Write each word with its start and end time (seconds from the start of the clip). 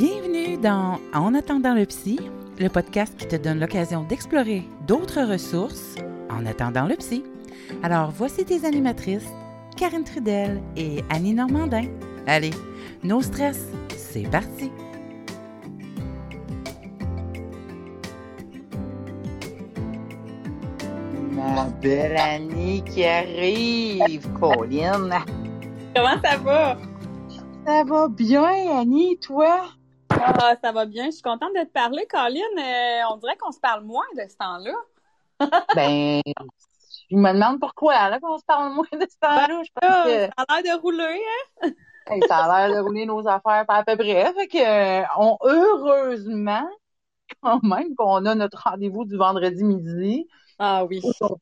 Bienvenue 0.00 0.56
dans 0.58 1.00
En 1.12 1.34
attendant 1.34 1.74
le 1.74 1.84
psy, 1.84 2.20
le 2.60 2.68
podcast 2.68 3.16
qui 3.16 3.26
te 3.26 3.34
donne 3.34 3.58
l'occasion 3.58 4.04
d'explorer 4.04 4.62
d'autres 4.86 5.22
ressources 5.28 5.96
en 6.30 6.46
attendant 6.46 6.86
le 6.86 6.94
psy. 6.94 7.24
Alors 7.82 8.12
voici 8.12 8.44
tes 8.44 8.64
animatrices, 8.64 9.26
Karine 9.76 10.04
Trudel 10.04 10.62
et 10.76 11.02
Annie 11.10 11.34
Normandin. 11.34 11.86
Allez, 12.28 12.52
no 13.02 13.20
stress, 13.20 13.66
c'est 13.96 14.30
parti! 14.30 14.70
Ma 21.32 21.64
belle 21.82 22.16
Annie 22.16 22.84
qui 22.84 23.04
arrive, 23.04 24.32
Colline. 24.38 25.12
Comment 25.92 26.22
ça 26.22 26.36
va? 26.36 26.78
Ça 27.66 27.82
va 27.82 28.06
bien, 28.06 28.78
Annie, 28.78 29.18
toi? 29.18 29.70
Ah, 30.20 30.56
ça 30.62 30.72
va 30.72 30.86
bien. 30.86 31.06
Je 31.06 31.12
suis 31.12 31.22
contente 31.22 31.54
de 31.54 31.64
te 31.64 31.72
parler, 31.72 32.06
Colline. 32.06 32.42
Euh, 32.58 33.02
on 33.10 33.16
dirait 33.16 33.36
qu'on 33.36 33.52
se 33.52 33.60
parle 33.60 33.84
moins 33.84 34.06
de 34.16 34.22
ce 34.28 34.36
temps-là. 34.36 34.72
ben, 35.74 36.20
je 37.10 37.16
me 37.16 37.32
demande 37.32 37.60
pourquoi, 37.60 38.10
là, 38.10 38.18
qu'on 38.20 38.38
se 38.38 38.44
parle 38.44 38.74
moins 38.74 38.86
de 38.92 39.06
ce 39.08 39.18
temps-là. 39.20 39.62
Je 39.64 39.70
pense 39.80 40.04
que... 40.04 40.26
Ça 40.26 40.44
a 40.48 40.60
l'air 40.60 40.76
de 40.76 40.80
rouler, 40.80 41.20
hein? 41.62 41.70
Hey, 42.10 42.22
ça 42.26 42.44
a 42.44 42.68
l'air 42.68 42.74
de 42.74 42.80
rouler 42.80 43.04
nos 43.04 43.28
affaires 43.28 43.66
à 43.68 43.84
peu 43.84 43.94
près. 43.94 44.32
Fait 44.32 44.48
que, 44.48 44.56
euh, 45.02 45.04
on, 45.18 45.36
heureusement, 45.42 46.66
quand 47.42 47.62
même, 47.62 47.94
qu'on 47.94 48.24
a 48.24 48.34
notre 48.34 48.62
rendez-vous 48.62 49.04
du 49.04 49.18
vendredi 49.18 49.62
midi. 49.62 50.26
Ah 50.58 50.86
oui. 50.86 51.02
On, 51.20 51.36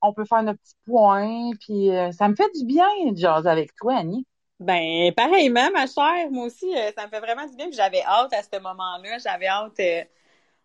on 0.00 0.12
peut 0.14 0.24
faire 0.24 0.42
notre 0.42 0.60
petit 0.60 0.76
point, 0.86 1.50
puis 1.60 1.90
euh, 1.94 2.10
ça 2.12 2.28
me 2.28 2.34
fait 2.34 2.50
du 2.54 2.64
bien 2.64 2.88
de 3.10 3.16
jaser 3.16 3.50
avec 3.50 3.74
toi, 3.74 3.96
Annie. 3.96 4.26
Ben, 4.60 5.12
pareillement, 5.14 5.70
ma 5.72 5.86
chère. 5.86 6.30
Moi 6.30 6.46
aussi, 6.46 6.66
euh, 6.76 6.90
ça 6.96 7.06
me 7.06 7.10
fait 7.10 7.20
vraiment 7.20 7.46
du 7.46 7.54
bien. 7.56 7.70
J'avais 7.70 8.02
hâte 8.02 8.32
à 8.32 8.42
ce 8.42 8.60
moment-là. 8.60 9.18
J'avais 9.18 9.46
hâte 9.46 9.78
euh, 9.80 10.02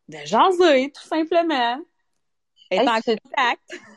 de 0.10 0.18
jaser, 0.26 0.92
tout 0.92 1.04
simplement. 1.08 1.80
Être 2.72 2.82
Hey, 2.82 2.88
en 2.90 3.02
contact. 3.02 3.62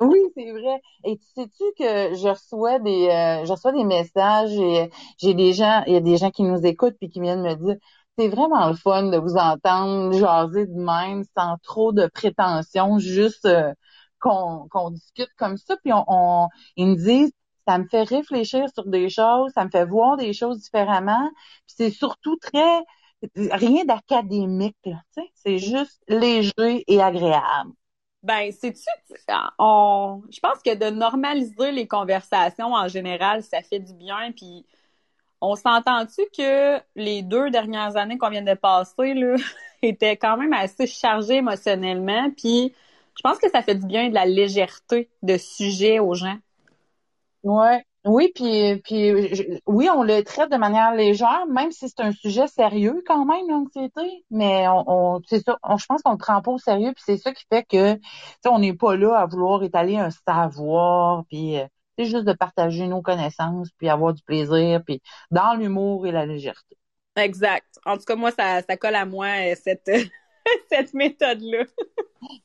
Oui, 0.00 0.18
c'est 0.36 0.52
vrai. 0.52 0.80
Et 1.04 1.18
tu 1.18 1.24
sais-tu 1.34 1.64
que 1.78 2.14
je 2.14 2.28
reçois 2.28 2.78
des 2.78 3.08
euh, 3.08 3.44
je 3.44 3.50
reçois 3.52 3.72
des 3.72 3.84
messages 3.84 4.52
et 4.52 4.82
euh, 4.82 4.86
j'ai 5.18 5.34
des 5.34 5.52
gens, 5.54 5.82
il 5.88 5.92
y 5.94 5.96
a 5.96 6.00
des 6.00 6.16
gens 6.16 6.30
qui 6.30 6.44
nous 6.44 6.64
écoutent 6.64 6.96
puis 7.00 7.10
qui 7.10 7.20
viennent 7.20 7.42
me 7.42 7.54
dire 7.56 7.76
c'est 8.16 8.28
vraiment 8.28 8.68
le 8.68 8.76
fun 8.76 9.04
de 9.10 9.18
vous 9.18 9.34
entendre 9.36 10.12
jaser 10.16 10.66
de 10.66 10.74
même 10.74 11.24
sans 11.36 11.56
trop 11.64 11.92
de 11.92 12.06
prétention, 12.06 12.98
juste 13.00 13.48
qu'on 14.20 14.68
qu'on 14.70 14.90
discute 14.90 15.30
comme 15.36 15.56
ça 15.56 15.76
puis 15.82 15.92
on, 15.92 16.04
on 16.08 16.48
ils 16.76 16.86
me 16.88 16.94
disent 16.96 17.32
ça 17.68 17.76
me 17.78 17.86
fait 17.86 18.02
réfléchir 18.02 18.64
sur 18.72 18.86
des 18.86 19.10
choses, 19.10 19.52
ça 19.54 19.64
me 19.64 19.70
fait 19.70 19.84
voir 19.84 20.16
des 20.16 20.32
choses 20.32 20.60
différemment, 20.60 21.30
puis 21.66 21.74
c'est 21.76 21.90
surtout 21.90 22.36
très 22.36 22.82
rien 23.36 23.84
d'académique 23.84 24.76
c'est 25.34 25.58
juste 25.58 26.00
léger 26.08 26.84
et 26.86 27.02
agréable. 27.02 27.72
Ben, 28.22 28.50
sais-tu, 28.52 28.80
on, 29.58 30.22
je 30.30 30.40
pense 30.40 30.60
que 30.64 30.74
de 30.74 30.90
normaliser 30.90 31.72
les 31.72 31.86
conversations 31.86 32.72
en 32.72 32.88
général, 32.88 33.42
ça 33.42 33.62
fait 33.62 33.78
du 33.78 33.94
bien. 33.94 34.32
Puis, 34.32 34.66
on 35.40 35.54
s'entend-tu 35.54 36.22
que 36.36 36.80
les 36.96 37.22
deux 37.22 37.50
dernières 37.50 37.96
années 37.96 38.18
qu'on 38.18 38.30
vient 38.30 38.42
de 38.42 38.54
passer, 38.54 39.14
là, 39.14 39.36
étaient 39.82 40.16
quand 40.16 40.36
même 40.36 40.52
assez 40.52 40.86
chargées 40.86 41.36
émotionnellement. 41.36 42.30
Puis, 42.36 42.74
je 43.16 43.22
pense 43.22 43.38
que 43.38 43.50
ça 43.50 43.62
fait 43.62 43.76
du 43.76 43.86
bien 43.86 44.08
de 44.08 44.14
la 44.14 44.26
légèreté 44.26 45.10
de 45.22 45.36
sujet 45.36 46.00
aux 46.00 46.14
gens. 46.14 46.38
Ouais, 47.44 47.84
oui, 48.04 48.32
puis 48.34 48.80
puis 48.84 49.12
oui, 49.66 49.88
on 49.90 50.02
le 50.02 50.22
traite 50.22 50.50
de 50.50 50.56
manière 50.56 50.94
légère, 50.94 51.46
même 51.46 51.70
si 51.70 51.88
c'est 51.88 52.00
un 52.00 52.12
sujet 52.12 52.46
sérieux 52.48 53.02
quand 53.06 53.24
même 53.24 53.48
l'anxiété, 53.48 54.24
mais 54.30 54.66
on, 54.68 54.84
on 55.16 55.20
c'est 55.28 55.40
ça, 55.44 55.56
je 55.78 55.86
pense 55.86 56.02
qu'on 56.02 56.12
le 56.12 56.18
prend 56.18 56.42
pas 56.42 56.50
au 56.50 56.58
sérieux, 56.58 56.92
puis 56.94 57.02
c'est 57.06 57.16
ça 57.16 57.32
qui 57.32 57.44
fait 57.50 57.62
que 57.64 57.94
tu 57.94 58.00
sais, 58.42 58.48
on 58.50 58.58
n'est 58.58 58.74
pas 58.74 58.96
là 58.96 59.18
à 59.20 59.26
vouloir 59.26 59.62
étaler 59.62 59.96
un 59.96 60.10
savoir, 60.10 61.24
puis 61.28 61.58
euh, 61.58 61.66
c'est 61.96 62.06
juste 62.06 62.24
de 62.24 62.32
partager 62.32 62.86
nos 62.88 63.02
connaissances, 63.02 63.68
puis 63.78 63.88
avoir 63.88 64.14
du 64.14 64.22
plaisir, 64.22 64.82
puis 64.84 65.00
dans 65.30 65.54
l'humour 65.54 66.06
et 66.06 66.12
la 66.12 66.26
légèreté. 66.26 66.76
Exact. 67.16 67.66
En 67.84 67.96
tout 67.96 68.04
cas, 68.04 68.14
moi, 68.16 68.30
ça, 68.30 68.62
ça 68.62 68.76
colle 68.76 68.94
à 68.94 69.04
moi, 69.04 69.26
euh, 69.26 69.54
cette, 69.62 69.90
cette 70.70 70.94
méthode-là. 70.94 71.64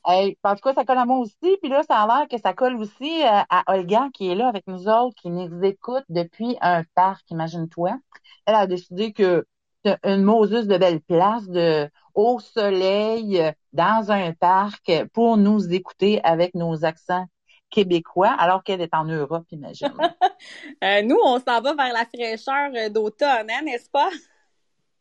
Hey, 0.06 0.38
en 0.42 0.54
tout 0.54 0.60
cas, 0.60 0.74
ça 0.74 0.84
colle 0.84 0.98
à 0.98 1.04
moi 1.04 1.18
aussi. 1.18 1.58
Puis 1.60 1.68
là, 1.68 1.82
ça 1.82 2.02
a 2.02 2.06
l'air 2.06 2.28
que 2.28 2.38
ça 2.38 2.54
colle 2.54 2.76
aussi 2.76 3.22
euh, 3.22 3.42
à 3.48 3.64
Olga 3.66 4.08
qui 4.14 4.30
est 4.30 4.34
là 4.34 4.48
avec 4.48 4.66
nous 4.66 4.88
autres, 4.88 5.14
qui 5.20 5.30
nous 5.30 5.64
écoute 5.64 6.04
depuis 6.08 6.56
un 6.60 6.84
parc, 6.94 7.30
imagine-toi. 7.30 7.98
Elle 8.46 8.54
a 8.54 8.66
décidé 8.66 9.12
que 9.12 9.46
c'est 9.84 9.98
une 10.04 10.22
Moses 10.22 10.66
de 10.66 10.78
belle 10.78 11.00
place, 11.00 11.46
de 11.48 11.90
au 12.14 12.38
soleil, 12.38 13.42
dans 13.72 14.12
un 14.12 14.32
parc, 14.32 14.92
pour 15.12 15.36
nous 15.36 15.72
écouter 15.74 16.20
avec 16.22 16.54
nos 16.54 16.84
accents 16.84 17.26
québécois, 17.70 18.30
alors 18.38 18.62
qu'elle 18.62 18.80
est 18.80 18.94
en 18.94 19.04
Europe, 19.04 19.46
imagine. 19.50 19.92
Euh, 20.82 21.00
nous, 21.02 21.16
on 21.24 21.38
s'en 21.38 21.60
va 21.62 21.74
vers 21.74 21.92
la 21.92 22.04
fraîcheur 22.04 22.70
euh, 22.74 22.90
d'automne, 22.90 23.48
hein, 23.50 23.62
n'est-ce 23.64 23.88
pas? 23.88 24.10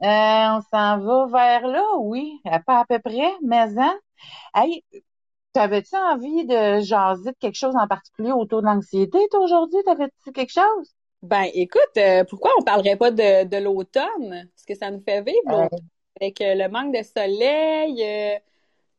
Euh, 0.03 0.07
on 0.07 0.61
s'en 0.69 0.99
va 0.99 1.27
vers 1.27 1.67
là, 1.67 1.83
oui, 1.99 2.39
à 2.45 2.59
pas 2.59 2.79
à 2.81 2.85
peu 2.85 2.99
près, 2.99 3.31
mais 3.41 3.77
hein. 3.77 3.97
Hey, 4.55 4.83
t'avais-tu 5.53 5.95
envie 5.95 6.45
de 6.45 6.81
jaser 6.81 7.31
de 7.31 7.37
quelque 7.39 7.55
chose 7.55 7.75
en 7.75 7.87
particulier 7.87 8.31
autour 8.33 8.61
de 8.61 8.67
l'anxiété, 8.67 9.19
toi, 9.31 9.41
aujourd'hui? 9.41 9.79
T'avais-tu 9.85 10.31
quelque 10.33 10.51
chose? 10.53 10.89
Ben, 11.21 11.45
écoute, 11.53 11.81
euh, 11.97 12.25
pourquoi 12.25 12.51
on 12.59 12.63
parlerait 12.63 12.97
pas 12.97 13.11
de, 13.11 13.45
de 13.45 13.57
l'automne? 13.57 14.49
Ce 14.57 14.65
que 14.65 14.75
ça 14.75 14.91
nous 14.91 15.01
fait 15.01 15.21
vivre, 15.21 15.37
Euh, 15.51 15.67
avec 16.19 16.41
euh, 16.41 16.55
le 16.55 16.67
manque 16.69 16.93
de 16.95 17.03
soleil, 17.03 18.03
euh, 18.03 18.39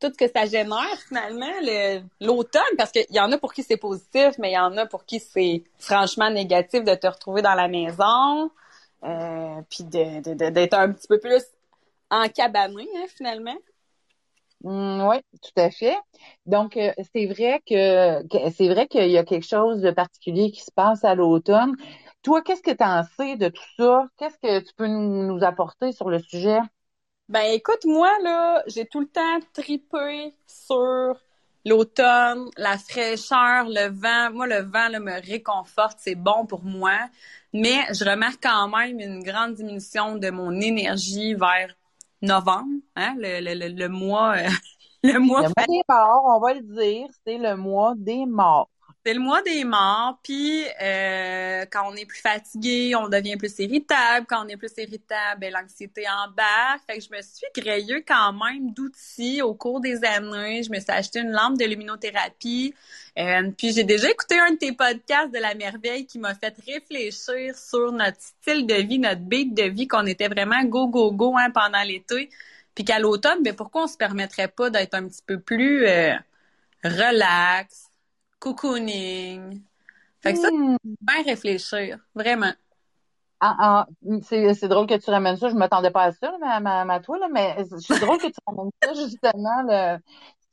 tout 0.01 0.13
ce 0.13 0.19
que 0.27 0.31
ça 0.33 0.47
génère 0.47 0.99
finalement, 1.09 1.53
le- 1.63 2.03
l'automne, 2.21 2.63
parce 2.79 2.93
qu'il 2.93 3.07
y 3.11 3.21
en 3.21 3.31
a 3.33 3.39
pour 3.39 3.53
qui 3.55 3.63
c'est 3.63 3.77
positif, 3.77 4.33
mais 4.39 4.51
il 4.53 4.55
y 4.55 4.59
en 4.59 4.77
a 4.79 4.87
pour 4.87 5.05
qui 5.05 5.21
c'est 5.21 5.65
franchement 5.79 6.31
négatif 6.31 6.85
de 6.85 6.95
te 6.95 7.07
retrouver 7.07 7.43
dans 7.43 7.55
la 7.55 7.69
maison, 7.69 8.51
euh, 9.05 9.63
puis 9.71 9.85
de, 9.85 10.23
de- 10.23 10.35
de- 10.35 10.51
d'être 10.51 10.75
un 10.75 10.93
petit 10.93 11.09
peu 11.09 11.19
plus 11.21 11.43
encabané, 12.11 12.89
hein, 12.97 13.07
finalement. 13.09 13.57
oui, 14.63 15.17
tout 15.43 15.61
à 15.61 15.71
fait. 15.71 15.97
Donc, 16.47 16.77
euh, 16.77 16.93
c'est 17.13 17.27
vrai 17.27 17.61
que, 17.67 18.27
que- 18.29 18.51
c'est 18.51 18.69
vrai 18.69 18.87
qu'il 18.89 19.11
y 19.11 19.19
a 19.19 19.25
quelque 19.25 19.47
chose 19.47 19.81
de 19.83 19.91
particulier 19.91 20.51
qui 20.53 20.63
se 20.63 20.71
passe 20.73 21.05
à 21.05 21.15
l'automne. 21.15 21.75
Toi, 22.23 22.43
qu'est-ce 22.43 22.63
que 22.63 22.71
tu 22.71 22.83
en 22.85 23.03
sais 23.19 23.37
de 23.37 23.49
tout 23.49 23.63
ça? 23.79 24.07
Qu'est-ce 24.17 24.39
que 24.39 24.61
tu 24.61 24.73
peux 24.77 24.87
nous, 24.87 25.27
nous 25.35 25.45
apporter 25.45 25.93
sur 25.93 26.09
le 26.11 26.19
sujet? 26.21 26.59
Ben 27.29 27.53
écoute, 27.53 27.85
moi 27.87 28.11
là, 28.23 28.63
j'ai 28.67 28.87
tout 28.87 29.01
le 29.01 29.09
temps 29.09 29.41
tripé 29.55 30.35
sur 30.47 31.19
l'automne, 31.65 32.49
la 32.57 32.79
fraîcheur, 32.79 33.67
le 33.69 33.89
vent. 33.91 34.33
Moi, 34.33 34.47
le 34.47 34.63
vent 34.63 34.89
là, 34.89 35.01
me 35.01 35.21
réconforte, 35.27 35.99
c'est 36.01 36.15
bon 36.15 36.47
pour 36.47 36.65
moi. 36.65 36.99
Mais 37.53 37.81
je 37.95 38.05
remarque 38.05 38.43
quand 38.43 38.69
même 38.69 38.99
une 39.01 39.23
grande 39.23 39.55
diminution 39.55 40.17
de 40.17 40.31
mon 40.31 40.53
énergie 40.61 41.35
vers 41.35 41.75
novembre, 42.23 42.81
hein, 42.97 43.15
le, 43.19 43.41
le, 43.41 43.55
le, 43.55 43.75
le 43.75 43.89
mois, 43.89 44.37
euh, 44.39 44.49
le 45.03 45.19
mois 45.19 45.43
Le 45.43 45.47
mois 45.49 45.65
des 45.69 45.81
morts, 45.89 46.25
on 46.27 46.41
va 46.41 46.55
le 46.55 46.63
dire, 46.63 47.09
c'est 47.25 47.39
le 47.39 47.57
mois 47.57 47.95
des 47.97 48.27
morts. 48.27 48.69
C'est 49.07 49.13
le 49.13 49.21
mois 49.21 49.43
des 49.43 49.65
morts, 49.65 50.19
puis 50.23 50.65
euh, 50.81 51.67
quand 51.71 51.91
on 51.93 51.95
est 51.95 52.07
plus 52.07 52.21
fatigué, 52.21 52.97
on 52.97 53.07
devient 53.11 53.37
plus 53.37 53.53
irritable. 53.59 54.25
Quand 54.27 54.47
on 54.47 54.49
est 54.49 54.57
plus 54.57 54.73
irritable, 54.79 55.41
ben, 55.41 55.53
l'anxiété 55.53 56.07
embarque. 56.09 56.81
Fait 56.87 56.99
que 56.99 57.05
je 57.05 57.15
me 57.15 57.21
suis 57.21 57.47
grillé 57.55 58.03
quand 58.03 58.33
même 58.33 58.73
d'outils 58.73 59.43
au 59.43 59.53
cours 59.53 59.81
des 59.83 60.03
années. 60.05 60.63
Je 60.63 60.71
me 60.71 60.81
suis 60.81 60.91
acheté 60.91 61.21
une 61.21 61.33
lampe 61.33 61.59
de 61.59 61.67
luminothérapie. 61.67 62.75
Euh, 63.19 63.51
puis 63.59 63.75
j'ai 63.75 63.85
déjà 63.85 64.11
écouté 64.11 64.39
un 64.39 64.53
de 64.53 64.57
tes 64.57 64.73
podcasts 64.73 65.31
de 65.35 65.39
la 65.39 65.55
merveille 65.55 66.07
qui 66.07 66.19
m'a 66.19 66.35
fait 66.35 66.55
réfléchir 66.67 67.55
sur 67.59 67.93
notre 67.93 68.21
style 68.23 68.67
de 68.67 68.77
vie, 68.77 68.99
notre 68.99 69.21
beat 69.21 69.53
de 69.53 69.65
vie, 69.65 69.87
qu'on 69.87 70.07
était 70.07 70.29
vraiment 70.29 70.65
go, 70.65 70.89
go, 70.89 71.13
go 71.13 71.37
hein, 71.37 71.51
pendant 71.51 71.83
l'été. 71.83 72.31
Puis 72.75 72.87
qu'à 72.87 72.99
l'automne, 73.01 73.43
ben 73.43 73.55
pourquoi 73.55 73.85
on 73.85 73.87
se 73.87 73.99
permettrait 73.99 74.49
pas 74.49 74.71
d'être 74.71 74.95
un 74.95 75.07
petit 75.07 75.23
peu 75.27 75.39
plus 75.39 75.87
euh, 75.87 76.15
relax, 76.85 77.91
cocooning. 78.45 79.63
Fait 80.23 80.35
que 80.35 80.41
ça, 80.41 80.49
Hmm. 80.49 80.77
c'est 80.85 80.91
bien 81.03 81.23
réfléchir, 81.25 82.01
vraiment. 82.15 82.55
Ah, 83.41 83.57
ah, 83.59 83.87
c'est, 84.23 84.55
c'est 84.55 84.69
drôle 84.69 84.87
que 84.87 84.95
tu 84.97 85.11
ramènes 85.11 85.37
ça. 85.37 85.51
Je 85.51 85.55
m'attendais 85.55 85.91
pas 85.91 86.05
à 86.05 86.13
ça, 86.13 86.33
là, 86.41 86.61
ma, 86.61 86.85
ma, 86.87 87.01
toi, 87.01 87.19
là, 87.19 87.29
mais 87.31 87.57
c'est 87.81 87.99
drôle 87.99 88.19
que 88.19 88.29
tu 88.29 88.39
ramènes 88.47 88.71
ça, 88.83 88.95
justement, 88.95 89.63
le, 89.69 89.99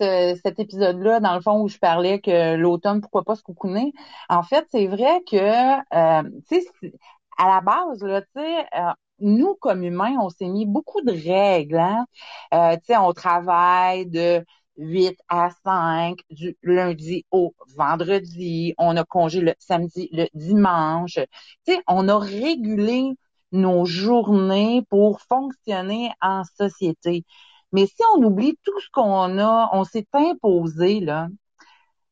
ce- 0.01 0.39
cet 0.43 0.59
épisode-là, 0.59 1.19
dans 1.21 1.35
le 1.35 1.41
fond, 1.41 1.61
où 1.61 1.69
je 1.69 1.77
parlais 1.77 2.19
que 2.19 2.55
l'automne, 2.55 2.99
pourquoi 3.01 3.23
pas 3.23 3.35
se 3.35 3.43
cocooner. 3.43 3.93
En 4.29 4.43
fait, 4.43 4.67
c'est 4.71 4.87
vrai 4.87 5.21
que, 5.29 5.37
euh, 5.37 6.23
tu 6.49 6.61
sais, 6.61 6.91
à 7.37 7.47
la 7.47 7.61
base, 7.61 8.03
là, 8.03 8.21
tu 8.21 8.27
sais, 8.35 8.65
euh, 8.77 8.91
nous, 9.19 9.55
comme 9.61 9.83
humains, 9.83 10.15
on 10.19 10.29
s'est 10.29 10.47
mis 10.49 10.65
beaucoup 10.65 11.01
de 11.01 11.11
règles, 11.13 11.77
hein. 11.77 12.05
Euh, 12.53 12.75
tu 12.77 12.85
sais, 12.87 12.97
on 12.97 13.13
travaille 13.13 14.05
de 14.07 14.43
8 14.77 15.17
à 15.29 15.49
5, 15.63 16.19
du 16.29 16.57
lundi 16.63 17.25
au 17.31 17.53
vendredi. 17.75 18.73
On 18.77 18.95
a 18.97 19.03
congé 19.03 19.41
le 19.41 19.53
samedi, 19.59 20.09
le 20.11 20.27
dimanche. 20.33 21.19
Tu 21.65 21.73
sais, 21.73 21.81
on 21.87 22.07
a 22.07 22.17
régulé 22.17 23.11
nos 23.51 23.85
journées 23.85 24.83
pour 24.89 25.21
fonctionner 25.21 26.11
en 26.21 26.43
société. 26.57 27.25
Mais 27.71 27.85
si 27.85 28.01
on 28.15 28.23
oublie 28.23 28.57
tout 28.63 28.79
ce 28.79 28.89
qu'on 28.91 29.37
a, 29.39 29.69
on 29.73 29.83
s'est 29.83 30.07
imposé, 30.13 30.99
là, 30.99 31.27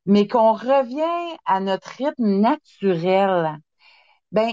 mais 0.05 0.27
qu'on 0.27 0.53
revient 0.53 1.37
à 1.45 1.59
notre 1.59 1.87
rythme 1.97 2.39
naturel, 2.39 3.59
ben, 4.31 4.51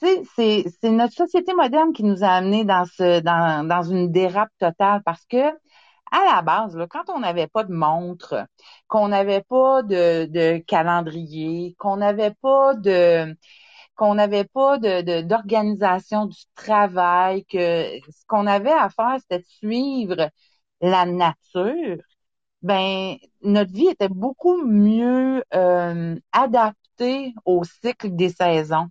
tu 0.00 0.06
sais, 0.06 0.22
c'est, 0.34 0.64
c'est 0.80 0.90
notre 0.90 1.14
société 1.14 1.54
moderne 1.54 1.92
qui 1.92 2.04
nous 2.04 2.22
a 2.22 2.28
amenés 2.28 2.64
dans, 2.64 2.86
dans 3.66 3.82
une 3.82 4.12
dérape 4.12 4.50
totale 4.58 5.02
parce 5.04 5.24
que, 5.26 5.52
à 6.12 6.24
la 6.24 6.42
base, 6.42 6.76
là, 6.76 6.86
quand 6.88 7.08
on 7.10 7.20
n'avait 7.20 7.46
pas 7.48 7.64
de 7.64 7.72
montre, 7.72 8.46
qu'on 8.88 9.08
n'avait 9.08 9.42
pas 9.42 9.82
de, 9.82 10.26
de 10.26 10.58
calendrier, 10.58 11.74
qu'on 11.78 11.96
n'avait 11.98 12.34
pas 12.42 12.74
de, 12.74 13.36
qu'on 13.96 14.14
n'avait 14.16 14.44
pas 14.44 14.78
de, 14.78 15.22
d'organisation 15.22 16.26
du 16.26 16.38
travail, 16.54 17.44
que 17.46 17.56
ce 18.10 18.26
qu'on 18.28 18.46
avait 18.46 18.72
à 18.72 18.90
faire, 18.90 19.16
c'était 19.20 19.40
de 19.40 19.46
suivre 19.46 20.30
la 20.80 21.06
nature, 21.06 21.98
ben 22.62 23.16
notre 23.42 23.72
vie 23.72 23.88
était 23.88 24.08
beaucoup 24.08 24.62
mieux 24.66 25.44
euh, 25.54 26.16
adaptée 26.32 27.34
au 27.44 27.64
cycle 27.64 28.14
des 28.16 28.30
saisons. 28.30 28.88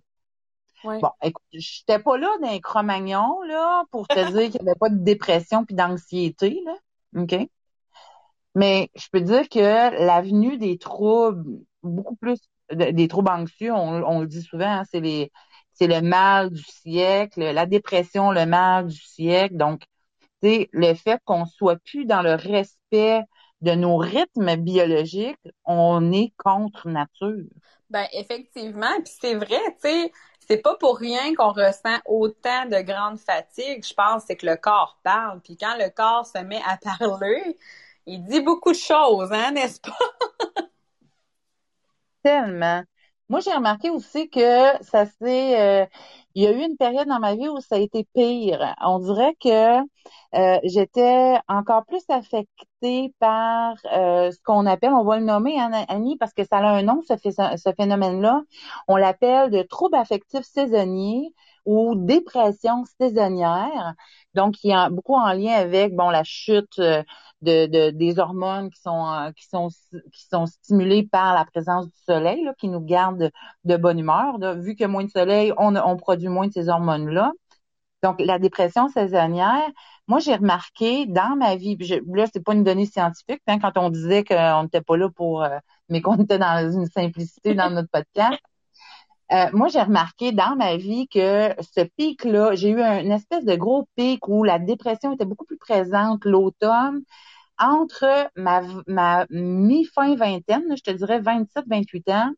Bon, 1.00 1.10
écoute, 1.22 1.44
j'étais 1.52 1.98
pas 1.98 2.16
là 2.18 2.28
d'un 2.42 2.58
Cro-Magnon, 2.60 3.42
là, 3.42 3.84
pour 3.90 4.08
te 4.08 4.18
dire 4.20 4.50
qu'il 4.50 4.62
n'y 4.62 4.68
avait 4.70 4.78
pas 4.78 4.88
de 4.88 4.96
dépression 5.02 5.64
puis 5.64 5.74
d'anxiété, 5.74 6.60
là. 6.64 6.74
OK? 7.16 7.48
Mais 8.54 8.90
je 8.94 9.06
peux 9.12 9.20
dire 9.20 9.48
que 9.48 10.04
l'avenue 10.04 10.56
des 10.56 10.78
troubles, 10.78 11.44
beaucoup 11.82 12.16
plus 12.16 12.38
des 12.72 13.08
troubles 13.08 13.30
anxieux, 13.30 13.72
on, 13.72 14.20
le 14.20 14.26
dit 14.26 14.42
souvent, 14.42 14.80
hein, 14.80 14.84
c'est 14.90 15.00
les 15.00 15.30
c'est 15.74 15.86
le 15.86 16.00
mal 16.00 16.50
du 16.50 16.62
siècle, 16.62 17.40
la 17.40 17.66
dépression, 17.66 18.30
le 18.30 18.46
mal 18.46 18.86
du 18.86 18.98
siècle. 18.98 19.56
Donc, 19.58 19.82
c'est 20.42 20.70
le 20.72 20.94
fait 20.94 21.20
qu'on 21.26 21.44
soit 21.44 21.76
plus 21.84 22.06
dans 22.06 22.22
le 22.22 22.34
respect 22.34 23.22
de 23.60 23.72
nos 23.72 23.96
rythmes 23.96 24.56
biologiques, 24.56 25.36
on 25.64 26.12
est 26.12 26.32
contre 26.38 26.88
nature. 26.88 27.44
Ben 27.90 28.06
effectivement, 28.12 29.00
puis 29.04 29.12
c'est 29.20 29.34
vrai, 29.34 29.60
tu 29.82 29.88
sais, 29.88 30.12
c'est 30.48 30.58
pas 30.58 30.76
pour 30.76 30.98
rien 30.98 31.34
qu'on 31.34 31.52
ressent 31.52 31.98
autant 32.06 32.66
de 32.66 32.80
grande 32.82 33.18
fatigue. 33.18 33.84
Je 33.86 33.94
pense 33.94 34.24
c'est 34.26 34.36
que 34.36 34.46
le 34.46 34.56
corps 34.56 34.98
parle, 35.02 35.40
puis 35.40 35.56
quand 35.56 35.76
le 35.78 35.90
corps 35.90 36.26
se 36.26 36.38
met 36.38 36.62
à 36.66 36.78
parler, 36.98 37.58
il 38.06 38.24
dit 38.24 38.40
beaucoup 38.40 38.72
de 38.72 38.76
choses, 38.76 39.32
hein, 39.32 39.52
n'est-ce 39.52 39.80
pas? 39.80 39.96
Tellement. 42.22 42.84
Moi, 43.28 43.40
j'ai 43.40 43.52
remarqué 43.52 43.90
aussi 43.90 44.30
que 44.30 44.38
ça 44.82 45.04
s'est, 45.06 45.60
euh, 45.60 45.86
il 46.34 46.44
y 46.44 46.46
a 46.46 46.52
eu 46.52 46.60
une 46.62 46.76
période 46.76 47.08
dans 47.08 47.18
ma 47.18 47.34
vie 47.34 47.48
où 47.48 47.60
ça 47.60 47.74
a 47.76 47.78
été 47.78 48.06
pire. 48.14 48.74
On 48.80 49.00
dirait 49.00 49.34
que 49.42 49.80
euh, 50.34 50.60
j'étais 50.62 51.36
encore 51.48 51.84
plus 51.86 52.04
affectée 52.08 53.12
par 53.18 53.74
euh, 53.92 54.30
ce 54.30 54.38
qu'on 54.44 54.64
appelle, 54.66 54.92
on 54.92 55.02
va 55.04 55.18
le 55.18 55.24
nommer, 55.24 55.58
hein, 55.58 55.72
Annie, 55.88 56.16
parce 56.18 56.34
que 56.34 56.44
ça 56.44 56.58
a 56.58 56.68
un 56.68 56.82
nom, 56.82 57.02
ce, 57.02 57.72
phénomène-là. 57.76 58.42
On 58.86 58.96
l'appelle 58.96 59.50
de 59.50 59.62
trouble 59.62 59.96
affectif 59.96 60.44
saisonnier 60.44 61.34
ou 61.66 61.94
dépression 61.96 62.84
saisonnière. 63.00 63.94
Donc, 64.34 64.62
il 64.64 64.70
y 64.70 64.72
a 64.72 64.88
beaucoup 64.90 65.14
en 65.14 65.32
lien 65.32 65.52
avec 65.54 65.94
bon 65.94 66.10
la 66.10 66.24
chute 66.24 66.78
euh, 66.78 67.02
de, 67.42 67.66
de 67.66 67.90
des 67.90 68.18
hormones 68.18 68.70
qui 68.70 68.80
sont 68.80 69.06
euh, 69.06 69.32
qui 69.32 69.46
sont 69.46 69.68
qui 70.12 70.26
sont 70.30 70.46
stimulées 70.46 71.04
par 71.10 71.34
la 71.34 71.44
présence 71.44 71.86
du 71.86 71.98
soleil, 72.06 72.44
là, 72.44 72.54
qui 72.58 72.68
nous 72.68 72.80
garde 72.80 73.30
de, 73.64 73.76
bonne 73.76 73.98
humeur. 73.98 74.38
Vu 74.56 74.74
qu'il 74.74 74.82
y 74.82 74.84
a 74.84 74.88
moins 74.88 75.04
de 75.04 75.10
soleil, 75.10 75.52
on, 75.58 75.76
on 75.76 75.96
produit 75.96 76.28
moins 76.28 76.46
de 76.46 76.52
ces 76.52 76.68
hormones-là. 76.68 77.32
Donc, 78.02 78.20
la 78.20 78.38
dépression 78.38 78.88
saisonnière, 78.88 79.68
moi, 80.06 80.20
j'ai 80.20 80.34
remarqué 80.36 81.06
dans 81.06 81.36
ma 81.36 81.56
vie, 81.56 81.76
je, 81.80 81.96
là, 82.14 82.26
c'est 82.32 82.42
pas 82.44 82.54
une 82.54 82.62
donnée 82.64 82.86
scientifique, 82.86 83.42
hein, 83.46 83.58
quand 83.58 83.76
on 83.78 83.90
disait 83.90 84.22
qu'on 84.24 84.62
n'était 84.64 84.82
pas 84.82 84.96
là 84.96 85.08
pour, 85.10 85.42
euh, 85.42 85.58
mais 85.88 86.00
qu'on 86.02 86.16
était 86.22 86.38
dans 86.38 86.70
une 86.72 86.86
simplicité 86.86 87.54
dans 87.54 87.70
notre 87.70 87.88
podcast, 87.90 88.38
euh, 89.32 89.46
moi, 89.52 89.68
j'ai 89.68 89.82
remarqué 89.82 90.32
dans 90.32 90.54
ma 90.56 90.76
vie 90.76 91.08
que 91.08 91.54
ce 91.60 91.80
pic-là, 91.96 92.54
j'ai 92.54 92.70
eu 92.70 92.80
une 92.80 93.10
espèce 93.12 93.44
de 93.44 93.56
gros 93.56 93.88
pic 93.96 94.28
où 94.28 94.44
la 94.44 94.58
dépression 94.58 95.12
était 95.12 95.24
beaucoup 95.24 95.44
plus 95.44 95.58
présente 95.58 96.24
l'automne 96.24 97.02
entre 97.58 98.30
ma, 98.36 98.62
ma 98.86 99.26
mi-fin 99.30 100.14
vingtaine, 100.14 100.76
je 100.76 100.82
te 100.82 100.90
dirais 100.90 101.20
27-28 101.20 102.12
ans, 102.12 102.30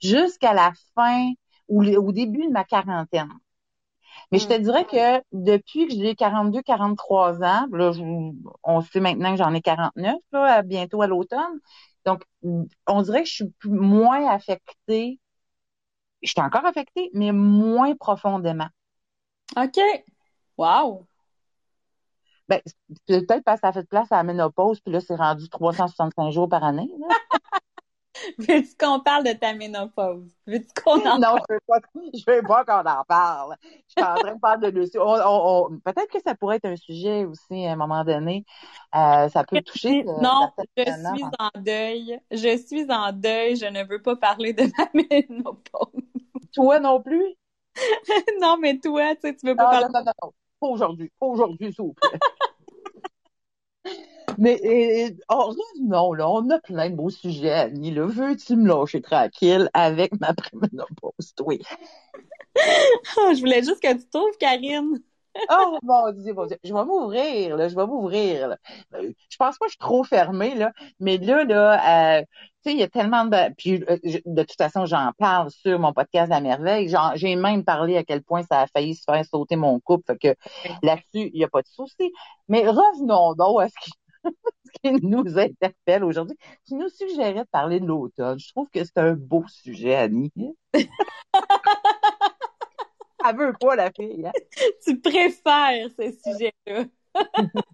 jusqu'à 0.00 0.54
la 0.54 0.72
fin 0.94 1.30
ou 1.68 1.84
au 1.84 2.12
début 2.12 2.46
de 2.46 2.52
ma 2.52 2.64
quarantaine. 2.64 3.28
Mais 4.30 4.38
je 4.38 4.48
te 4.48 4.58
hmm. 4.58 4.62
dirais 4.62 4.84
que 4.84 5.22
depuis 5.32 5.86
que 5.86 5.94
j'ai 5.94 6.14
42, 6.14 6.62
43 6.62 7.42
ans, 7.42 7.66
là, 7.70 7.92
on 8.64 8.80
sait 8.80 9.00
maintenant 9.00 9.32
que 9.32 9.38
j'en 9.38 9.54
ai 9.54 9.60
49, 9.60 10.16
là, 10.32 10.62
bientôt 10.62 11.02
à 11.02 11.06
l'automne. 11.06 11.60
Donc, 12.04 12.24
on 12.42 13.02
dirait 13.02 13.22
que 13.22 13.28
je 13.28 13.34
suis 13.34 13.52
moins 13.64 14.28
affectée 14.28 15.20
je 16.22 16.30
suis 16.30 16.40
encore 16.40 16.64
affectée, 16.64 17.10
mais 17.14 17.32
moins 17.32 17.94
profondément. 17.96 18.68
OK. 19.56 19.78
Wow. 20.56 21.06
Ben, 22.48 22.60
peut-être 23.06 23.44
parce 23.44 23.60
que 23.60 23.66
ça 23.66 23.68
a 23.68 23.72
fait 23.72 23.88
place 23.88 24.10
à 24.12 24.16
la 24.16 24.22
ménopause, 24.24 24.80
puis 24.80 24.92
là, 24.92 25.00
c'est 25.00 25.14
rendu 25.14 25.48
365 25.48 26.30
jours 26.30 26.48
par 26.48 26.64
année. 26.64 26.90
Veux-tu 28.38 28.76
qu'on 28.78 29.00
parle 29.00 29.24
de 29.24 29.32
ta 29.32 29.54
ménopause? 29.54 30.28
Veux-tu 30.46 30.68
qu'on 30.82 31.00
en 31.06 31.18
Non, 31.18 31.36
je 31.48 31.54
veux 31.54 31.60
pas, 31.66 31.78
je 31.94 32.30
veux 32.30 32.42
pas 32.42 32.64
qu'on 32.64 32.88
en 32.88 33.04
parle. 33.04 33.56
Je 33.62 33.92
suis 33.96 34.02
en 34.02 34.14
train 34.14 34.34
de 34.34 34.40
parler 34.40 34.70
de 34.70 34.80
dessus. 34.80 34.98
peut-être 34.98 36.10
que 36.10 36.20
ça 36.24 36.34
pourrait 36.34 36.56
être 36.56 36.66
un 36.66 36.76
sujet 36.76 37.24
aussi 37.24 37.66
à 37.66 37.72
un 37.72 37.76
moment 37.76 38.04
donné. 38.04 38.44
Euh, 38.94 39.28
ça 39.28 39.44
peut 39.44 39.62
toucher. 39.62 40.04
Euh, 40.06 40.20
non, 40.20 40.50
je 40.76 40.82
suis 40.82 41.24
en 41.38 41.60
deuil. 41.60 42.20
Je 42.30 42.56
suis 42.58 42.90
en 42.90 43.12
deuil. 43.12 43.56
Je 43.56 43.66
ne 43.66 43.84
veux 43.84 44.02
pas 44.02 44.16
parler 44.16 44.52
de 44.52 44.64
ma 44.78 44.88
ménopause. 44.94 46.02
Toi 46.54 46.80
non 46.80 47.00
plus? 47.00 47.34
non, 48.40 48.58
mais 48.60 48.78
toi, 48.78 49.14
tu 49.14 49.22
sais, 49.22 49.36
tu 49.36 49.46
veux 49.46 49.56
pas 49.56 49.70
parler. 49.70 49.86
Non, 49.92 50.00
non, 50.00 50.12
non, 50.22 50.32
Pas 50.60 50.66
aujourd'hui. 50.66 51.10
Pas 51.18 51.26
aujourd'hui, 51.26 51.72
s'il 51.72 51.84
vous 51.84 51.94
plaît. 51.94 52.18
Mais 54.38 54.58
et, 54.62 55.16
oh, 55.30 55.54
non, 55.80 56.12
là, 56.12 56.28
on 56.28 56.48
a 56.50 56.58
plein 56.60 56.90
de 56.90 56.96
beaux 56.96 57.10
sujets, 57.10 57.52
Annie. 57.52 57.90
Là. 57.90 58.06
Veux-tu 58.06 58.56
me 58.56 58.68
lâcher 58.68 59.00
tranquille 59.02 59.68
avec 59.74 60.18
ma 60.20 60.34
préménopause, 60.34 61.34
oui. 61.44 61.60
oh, 62.56 63.32
je 63.34 63.40
voulais 63.40 63.62
juste 63.62 63.82
que 63.82 63.92
tu 63.92 64.08
trouves, 64.08 64.36
Karine. 64.38 65.00
oh 65.50 65.78
mon 65.82 66.12
Dieu, 66.12 66.34
mon 66.34 66.46
Dieu. 66.46 66.58
Je 66.62 66.74
vais 66.74 66.84
m'ouvrir, 66.84 67.56
là. 67.56 67.68
Je 67.68 67.74
vais 67.74 67.86
m'ouvrir. 67.86 68.56
Euh, 68.94 69.12
je 69.28 69.36
pense 69.38 69.58
pas 69.58 69.66
que 69.66 69.70
je 69.70 69.76
suis 69.76 69.78
trop 69.78 70.04
fermée, 70.04 70.54
là. 70.54 70.72
Mais 71.00 71.16
là, 71.18 71.44
là, 71.44 72.18
euh, 72.18 72.22
tu 72.22 72.70
sais, 72.70 72.72
il 72.72 72.78
y 72.78 72.82
a 72.82 72.88
tellement 72.88 73.24
de. 73.24 73.54
Puis 73.56 73.82
euh, 73.88 73.96
de 74.26 74.42
toute 74.42 74.58
façon, 74.58 74.84
j'en 74.84 75.12
parle 75.18 75.50
sur 75.50 75.78
mon 75.78 75.92
podcast 75.92 76.28
La 76.28 76.40
Merveille. 76.40 76.94
J'ai 77.14 77.36
même 77.36 77.64
parlé 77.64 77.96
à 77.96 78.04
quel 78.04 78.22
point 78.22 78.42
ça 78.42 78.60
a 78.60 78.66
failli 78.66 78.94
se 78.94 79.04
faire 79.04 79.24
sauter 79.24 79.56
mon 79.56 79.80
couple. 79.80 80.04
Fait 80.06 80.18
que 80.18 80.50
là-dessus, 80.82 81.30
il 81.32 81.38
n'y 81.38 81.44
a 81.44 81.48
pas 81.48 81.62
de 81.62 81.68
souci. 81.68 82.12
Mais 82.48 82.68
revenons 82.68 83.34
donc 83.34 83.62
à 83.62 83.68
ce 83.68 83.74
qui 83.82 83.92
qui 84.82 84.92
nous 84.92 85.38
interpelle 85.38 86.04
aujourd'hui. 86.04 86.36
Tu 86.66 86.74
nous 86.74 86.88
suggérais 86.88 87.34
de 87.34 87.48
parler 87.50 87.80
de 87.80 87.86
l'automne. 87.86 88.38
Je 88.38 88.48
trouve 88.50 88.68
que 88.70 88.84
c'est 88.84 88.98
un 88.98 89.14
beau 89.14 89.44
sujet, 89.48 89.94
Annie. 89.94 90.32
Elle 93.24 93.36
veut 93.36 93.52
pas, 93.60 93.76
la 93.76 93.92
fille. 93.92 94.26
Hein? 94.26 94.32
Tu 94.84 94.98
préfères 95.00 95.88
ce 95.96 96.10
sujet-là. 96.24 96.84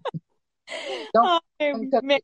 Donc, 1.15 1.25
ah, 1.25 1.39
mais, 2.03 2.21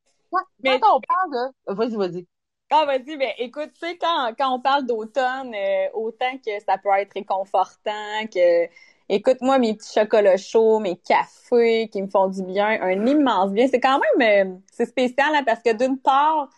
quand, 0.79 0.97
on 0.97 1.01
parle 1.01 1.31
de... 1.31 1.73
Vas-y, 1.73 1.95
vas-y. 1.95 2.27
Ah, 2.69 2.85
vas-y, 2.85 3.17
mais 3.17 3.33
écoute, 3.39 3.71
tu 3.73 3.79
sais, 3.79 3.97
quand, 3.97 4.33
quand 4.37 4.53
on 4.53 4.59
parle 4.59 4.85
d'automne, 4.85 5.53
euh, 5.55 5.87
autant 5.93 6.37
que 6.37 6.59
ça 6.65 6.77
peut 6.77 6.89
être 6.97 7.13
réconfortant, 7.13 8.27
que 8.31 8.67
Écoute, 9.07 9.37
moi, 9.41 9.59
mes 9.59 9.75
petits 9.75 9.93
chocolats 9.93 10.37
chauds, 10.37 10.79
mes 10.79 10.97
cafés 10.97 11.89
qui 11.89 12.01
me 12.01 12.07
font 12.07 12.27
du 12.27 12.41
bien, 12.43 12.79
un 12.81 13.05
immense 13.05 13.51
bien. 13.51 13.67
C'est 13.67 13.79
quand 13.79 13.99
même, 14.19 14.47
euh, 14.53 14.57
c'est 14.71 14.87
spécial 14.87 15.31
là, 15.31 15.43
parce 15.45 15.61
que 15.61 15.73
d'une 15.73 15.99
part, 15.99 16.49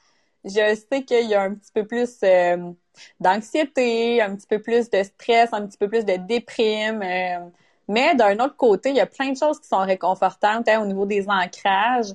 je 0.45 0.75
sais 0.89 1.03
qu'il 1.03 1.27
y 1.27 1.35
a 1.35 1.41
un 1.43 1.55
petit 1.55 1.71
peu 1.73 1.85
plus 1.85 2.17
euh, 2.23 2.71
d'anxiété, 3.19 4.21
un 4.21 4.35
petit 4.35 4.47
peu 4.47 4.61
plus 4.61 4.89
de 4.89 5.03
stress, 5.03 5.49
un 5.53 5.67
petit 5.67 5.77
peu 5.77 5.89
plus 5.89 6.05
de 6.05 6.15
déprime. 6.15 7.01
Euh, 7.03 7.49
mais 7.89 8.15
d'un 8.15 8.39
autre 8.39 8.55
côté, 8.55 8.89
il 8.89 8.95
y 8.95 9.01
a 9.01 9.05
plein 9.07 9.31
de 9.31 9.37
choses 9.37 9.59
qui 9.59 9.67
sont 9.67 9.79
réconfortantes 9.79 10.67
hein, 10.69 10.81
au 10.81 10.85
niveau 10.85 11.05
des 11.05 11.27
ancrages. 11.29 12.13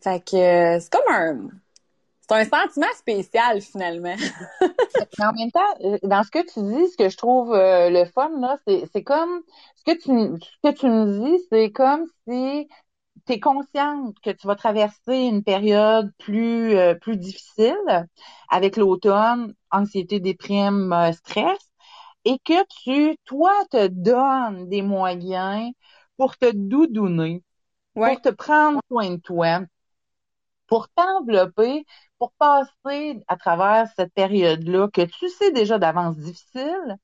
Fait 0.00 0.20
que 0.20 0.78
c'est 0.80 0.90
comme 0.90 1.14
un, 1.14 1.48
c'est 2.28 2.34
un 2.36 2.44
sentiment 2.44 2.92
spécial 2.96 3.60
finalement. 3.60 4.16
Mais 5.18 5.24
en 5.24 5.32
même 5.32 5.50
temps, 5.50 5.98
dans 6.02 6.22
ce 6.22 6.30
que 6.30 6.38
tu 6.40 6.62
dis, 6.62 6.90
ce 6.90 6.96
que 6.96 7.08
je 7.08 7.16
trouve 7.16 7.52
le 7.54 8.04
fun 8.06 8.30
là, 8.40 8.56
c'est, 8.66 8.84
c'est 8.92 9.02
comme 9.02 9.42
ce 9.76 9.84
que 9.84 9.98
tu, 9.98 10.44
ce 10.62 10.70
que 10.70 10.74
tu 10.74 10.86
me 10.86 11.26
dis, 11.26 11.44
c'est 11.50 11.72
comme 11.72 12.06
si 12.28 12.68
tu 13.26 13.32
es 13.34 13.40
consciente 13.40 14.16
que 14.20 14.30
tu 14.30 14.46
vas 14.46 14.56
traverser 14.56 15.16
une 15.16 15.42
période 15.42 16.12
plus 16.18 16.76
euh, 16.76 16.94
plus 16.94 17.16
difficile 17.16 18.08
avec 18.50 18.76
l'automne, 18.76 19.54
anxiété, 19.70 20.20
déprime, 20.20 20.92
euh, 20.92 21.12
stress, 21.12 21.58
et 22.24 22.38
que 22.44 22.64
tu, 22.84 23.16
toi, 23.24 23.52
te 23.70 23.86
donnes 23.88 24.68
des 24.68 24.82
moyens 24.82 25.72
pour 26.16 26.36
te 26.36 26.50
doudouner, 26.52 27.42
pour 27.94 28.20
te 28.22 28.30
prendre 28.30 28.80
soin 28.90 29.10
de 29.12 29.16
toi, 29.20 29.60
pour 30.66 30.88
t'envelopper, 30.90 31.84
pour 32.24 32.32
passer 32.38 33.22
à 33.28 33.36
travers 33.36 33.86
cette 33.96 34.14
période-là 34.14 34.88
que 34.88 35.02
tu 35.02 35.28
sais 35.28 35.52
déjà 35.52 35.78
d'avance 35.78 36.16
difficile. 36.16 36.96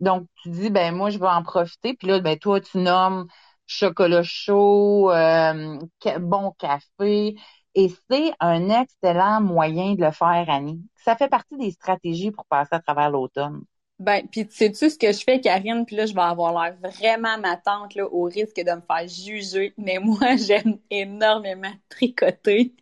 Donc, 0.00 0.26
tu 0.42 0.50
dis, 0.50 0.68
ben 0.68 0.94
moi, 0.94 1.08
je 1.08 1.18
vais 1.18 1.26
en 1.26 1.42
profiter. 1.42 1.94
Puis 1.94 2.06
là, 2.08 2.20
ben 2.20 2.38
toi, 2.38 2.60
tu 2.60 2.78
nommes 2.78 3.26
chocolat 3.66 4.22
chaud, 4.22 5.10
euh, 5.10 5.78
bon 6.20 6.52
café. 6.58 7.36
Et 7.74 7.90
c'est 8.10 8.32
un 8.40 8.68
excellent 8.68 9.40
moyen 9.40 9.94
de 9.94 10.04
le 10.04 10.10
faire, 10.10 10.50
Annie. 10.50 10.82
Ça 10.96 11.16
fait 11.16 11.28
partie 11.28 11.56
des 11.56 11.70
stratégies 11.70 12.30
pour 12.30 12.44
passer 12.44 12.74
à 12.74 12.80
travers 12.80 13.10
l'automne. 13.10 13.62
Ben, 13.98 14.28
puis 14.28 14.46
sais-tu 14.50 14.90
ce 14.90 14.98
que 14.98 15.12
je 15.12 15.24
fais, 15.24 15.40
Karine? 15.40 15.86
Puis 15.86 15.96
là, 15.96 16.04
je 16.04 16.12
vais 16.12 16.20
avoir 16.20 16.52
l'air 16.52 16.76
vraiment 16.78 17.38
ma 17.38 17.56
tante, 17.56 17.94
là, 17.94 18.06
au 18.06 18.24
risque 18.24 18.56
de 18.56 18.70
me 18.70 18.82
faire 18.82 19.08
juger. 19.08 19.72
Mais 19.78 19.98
moi, 19.98 20.36
j'aime 20.36 20.78
énormément 20.90 21.72
tricoter. 21.88 22.74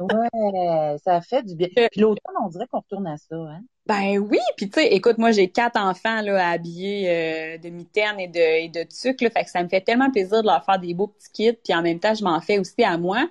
Ouais, 0.00 0.96
ça 1.04 1.20
fait 1.20 1.42
du 1.42 1.54
bien. 1.54 1.68
Puis 1.90 2.00
l'automne, 2.00 2.34
on 2.44 2.48
dirait 2.48 2.66
qu'on 2.66 2.80
retourne 2.80 3.06
à 3.06 3.16
ça, 3.16 3.36
hein? 3.36 3.62
Ben 3.86 4.18
oui, 4.18 4.38
puis 4.56 4.68
tu 4.68 4.80
sais, 4.80 4.88
écoute, 4.88 5.16
moi 5.16 5.30
j'ai 5.30 5.48
quatre 5.48 5.78
enfants 5.78 6.20
là 6.20 6.44
à 6.44 6.50
habiller 6.50 7.08
euh, 7.08 7.58
de 7.58 7.68
mitaines 7.68 8.18
et 8.18 8.26
de 8.26 8.64
et 8.64 8.68
de 8.68 8.80
là, 8.80 9.30
fait 9.30 9.44
que 9.44 9.50
ça 9.50 9.62
me 9.62 9.68
fait 9.68 9.80
tellement 9.80 10.10
plaisir 10.10 10.42
de 10.42 10.46
leur 10.48 10.64
faire 10.64 10.80
des 10.80 10.92
beaux 10.92 11.06
petits 11.06 11.30
kits, 11.32 11.52
puis 11.52 11.72
en 11.72 11.82
même 11.82 12.00
temps 12.00 12.12
je 12.12 12.24
m'en 12.24 12.40
fais 12.40 12.58
aussi 12.58 12.82
à 12.82 12.98
moi. 12.98 13.28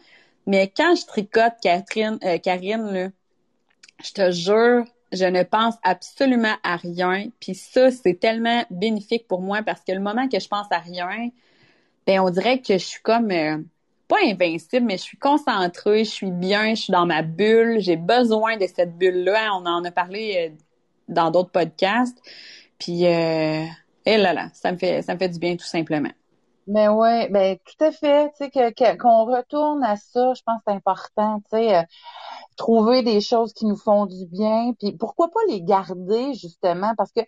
Mais 0.48 0.72
quand 0.76 0.96
je 0.96 1.06
tricote, 1.06 1.56
Catherine, 1.62 2.20
euh, 2.24 2.38
Karine, 2.38 2.90
là, 2.90 3.10
je 4.04 4.12
te 4.14 4.32
jure, 4.32 4.86
je 5.12 5.26
ne 5.26 5.44
pense 5.44 5.76
absolument 5.84 6.56
à 6.64 6.78
rien. 6.78 7.28
Puis 7.40 7.56
ça, 7.56 7.92
c'est 7.92 8.20
tellement 8.20 8.64
bénéfique 8.70 9.28
pour 9.28 9.42
moi 9.42 9.62
parce 9.64 9.82
que 9.82 9.92
le 9.92 10.00
moment 10.00 10.28
que 10.30 10.40
je 10.40 10.48
pense 10.48 10.72
à 10.72 10.80
rien, 10.80 11.30
ben 12.08 12.22
on 12.22 12.30
dirait 12.30 12.62
que 12.62 12.74
je 12.74 12.86
suis 12.86 13.02
comme 13.02 13.32
euh, 13.32 13.58
pas 14.08 14.18
invincible, 14.24 14.86
mais 14.86 14.98
je 14.98 15.04
suis 15.04 15.18
concentrée, 15.18 16.06
je 16.06 16.10
suis 16.12 16.32
bien, 16.32 16.76
je 16.76 16.84
suis 16.84 16.92
dans 16.92 17.06
ma 17.06 17.22
bulle. 17.22 17.80
J'ai 17.80 17.98
besoin 17.98 18.58
de 18.58 18.68
cette 18.68 18.98
bulle-là. 18.98 19.52
On 19.54 19.66
en 19.66 19.84
a 19.84 19.92
parlé 19.92 20.52
euh, 20.52 20.56
dans 21.08 21.32
d'autres 21.32 21.52
podcasts. 21.52 22.18
Puis, 22.80 23.06
euh, 23.06 23.66
et 24.06 24.18
là 24.18 24.34
là, 24.34 24.50
ça 24.54 24.72
me 24.72 24.78
fait, 24.78 25.02
ça 25.02 25.14
me 25.14 25.20
fait 25.20 25.30
du 25.30 25.40
bien 25.40 25.56
tout 25.56 25.66
simplement. 25.66 26.12
Mais 26.68 26.88
ouais, 26.88 27.30
ben 27.30 27.58
tout 27.64 27.84
à 27.84 27.92
fait. 27.92 28.30
Tu 28.32 28.38
sais 28.38 28.50
que 28.50 28.98
qu'on 28.98 29.26
retourne 29.26 29.84
à 29.84 29.96
ça, 29.98 30.34
je 30.34 30.42
pense 30.44 30.58
que 30.58 30.64
c'est 30.68 30.74
important. 30.74 31.40
Tu 31.42 31.58
sais, 31.58 31.78
euh, 31.78 31.84
trouver 32.58 33.04
des 33.04 33.22
choses 33.22 33.54
qui 33.54 33.66
nous 33.66 33.76
font 33.76 34.08
du 34.08 34.26
bien, 34.26 34.74
puis 34.80 34.94
pourquoi 34.94 35.30
pas 35.30 35.40
les 35.48 35.62
garder 35.62 36.34
justement 36.34 36.94
parce 36.98 37.12
que 37.12 37.22
tu 37.22 37.28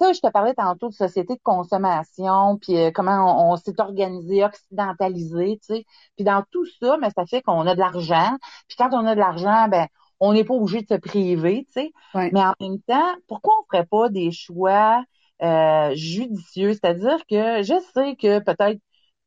sais, 0.00 0.14
je 0.14 0.20
te 0.20 0.28
parlais 0.30 0.54
tantôt 0.54 0.88
de 0.88 0.94
société 0.94 1.34
de 1.34 1.40
consommation, 1.42 2.58
puis 2.58 2.78
euh, 2.78 2.90
comment 2.94 3.50
on, 3.52 3.56
s'est 3.56 3.78
organisé, 3.78 4.44
occidentalisé, 4.44 5.58
tu 5.60 5.74
sais. 5.74 5.86
Puis 6.16 6.24
dans 6.24 6.42
tout 6.50 6.64
ça, 6.80 6.96
mais 6.98 7.10
ça 7.10 7.26
fait 7.26 7.42
qu'on 7.42 7.66
a 7.66 7.74
de 7.74 7.80
l'argent. 7.80 8.36
Puis 8.68 8.76
quand 8.78 8.90
on 8.92 9.06
a 9.06 9.14
de 9.14 9.20
l'argent, 9.20 9.68
ben 9.68 9.86
on 10.20 10.32
n'est 10.32 10.44
pas 10.44 10.54
obligé 10.54 10.82
de 10.82 10.88
se 10.88 10.98
priver, 10.98 11.66
tu 11.74 11.82
sais. 11.82 11.92
Mais 12.14 12.40
en 12.42 12.54
même 12.60 12.80
temps, 12.82 13.14
pourquoi 13.26 13.54
on 13.60 13.64
ferait 13.70 13.86
pas 13.86 14.08
des 14.08 14.30
choix 14.32 15.04
euh, 15.42 15.94
judicieux. 15.94 16.72
C'est-à-dire 16.74 17.18
que 17.28 17.62
je 17.62 17.74
sais 17.94 18.16
que 18.16 18.38
peut-être 18.40 18.80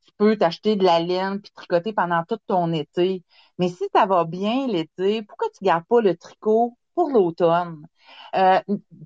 tu 0.06 0.12
peux 0.18 0.38
t'acheter 0.38 0.76
de 0.76 0.84
la 0.84 1.00
laine 1.00 1.42
puis 1.42 1.52
tricoter 1.54 1.94
pendant 1.94 2.24
tout 2.28 2.38
ton 2.48 2.74
été. 2.74 3.24
Mais 3.58 3.70
si 3.70 3.84
ça 3.94 4.06
va 4.06 4.26
bien 4.26 4.68
l'été, 4.68 5.22
pourquoi 5.24 5.48
tu 5.58 5.64
gardes 5.64 5.86
pas 5.86 6.02
le 6.02 6.16
tricot 6.18 6.78
pour 6.96 7.10
l'automne? 7.10 7.86
Euh, 8.36 8.60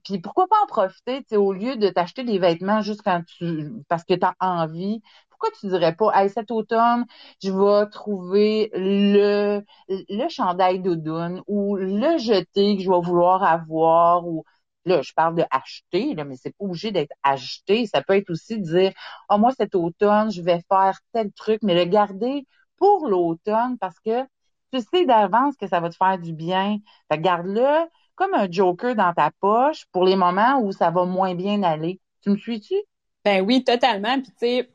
puis 0.03 0.19
pourquoi 0.19 0.47
pas 0.47 0.57
en 0.63 0.67
profiter, 0.67 1.25
au 1.37 1.53
lieu 1.53 1.75
de 1.77 1.89
t'acheter 1.89 2.23
des 2.23 2.39
vêtements 2.39 2.81
juste 2.81 3.03
parce 3.03 4.03
que 4.05 4.13
tu 4.15 4.25
as 4.25 4.35
envie, 4.39 5.01
pourquoi 5.29 5.49
tu 5.59 5.67
dirais 5.67 5.95
pas 5.95 6.11
hey, 6.15 6.29
cet 6.29 6.51
automne, 6.51 7.05
je 7.43 7.51
vais 7.51 7.89
trouver 7.89 8.71
le 8.73 9.61
le 9.89 10.29
chandail 10.29 10.79
doudoune 10.79 11.41
ou 11.47 11.75
le 11.75 12.17
jeté 12.17 12.77
que 12.77 12.83
je 12.83 12.89
vais 12.89 13.01
vouloir 13.01 13.43
avoir 13.43 14.27
ou 14.27 14.45
Là, 14.85 15.01
je 15.01 15.13
parle 15.13 15.35
de 15.35 15.43
acheter, 15.51 16.13
là, 16.13 16.23
mais 16.23 16.35
c'est 16.37 16.51
pas 16.51 16.65
obligé 16.65 16.91
d'être 16.91 17.13
acheté. 17.23 17.87
Ça 17.87 18.03
peut 18.03 18.15
être 18.15 18.29
aussi 18.29 18.59
dire, 18.59 18.93
ah, 19.29 19.37
moi, 19.37 19.51
cet 19.57 19.75
automne, 19.75 20.31
je 20.31 20.41
vais 20.41 20.61
faire 20.69 20.99
tel 21.13 21.31
truc, 21.33 21.59
mais 21.63 21.73
le 21.75 21.89
garder 21.89 22.45
pour 22.77 23.07
l'automne 23.07 23.77
parce 23.79 23.99
que 23.99 24.23
tu 24.71 24.81
sais 24.81 25.05
d'avance 25.05 25.55
que 25.57 25.67
ça 25.67 25.79
va 25.79 25.89
te 25.89 25.95
faire 25.95 26.19
du 26.19 26.33
bien. 26.33 26.79
Fait 27.11 27.19
garde-le 27.19 27.87
comme 28.15 28.33
un 28.33 28.49
joker 28.49 28.95
dans 28.95 29.13
ta 29.13 29.31
poche 29.39 29.85
pour 29.91 30.05
les 30.05 30.15
moments 30.15 30.59
où 30.61 30.71
ça 30.71 30.91
va 30.91 31.05
moins 31.05 31.35
bien 31.35 31.63
aller. 31.63 31.99
Tu 32.21 32.29
me 32.29 32.37
suis-tu? 32.37 32.75
Ben 33.23 33.43
oui, 33.45 33.63
totalement. 33.63 34.21
Puis 34.21 34.31
tu 34.31 34.37
sais, 34.39 34.69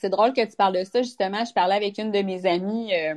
c'est 0.00 0.10
drôle 0.10 0.32
que 0.32 0.44
tu 0.44 0.56
parles 0.56 0.78
de 0.78 0.84
ça. 0.84 1.02
Justement, 1.02 1.44
je 1.44 1.52
parlais 1.52 1.74
avec 1.76 1.98
une 1.98 2.12
de 2.12 2.22
mes 2.22 2.46
amies 2.46 2.94
euh, 2.94 3.14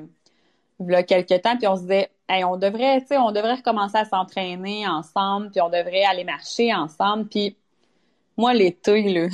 il 0.79 0.91
y 0.91 0.95
a 0.95 1.03
quelques 1.03 1.41
temps, 1.41 1.57
puis 1.57 1.67
on 1.67 1.75
se 1.75 1.81
disait 1.81 2.11
on 2.45 2.57
devrait, 2.57 3.03
tu 3.05 3.17
on 3.17 3.31
devrait 3.31 3.55
recommencer 3.55 3.97
à 3.97 4.05
s'entraîner 4.05 4.87
ensemble, 4.87 5.51
puis 5.51 5.61
on 5.61 5.69
devrait 5.69 6.03
aller 6.03 6.23
marcher 6.23 6.73
ensemble. 6.73 7.27
Puis 7.27 7.55
moi, 8.37 8.53
l'été, 8.53 9.03
là, 9.03 9.27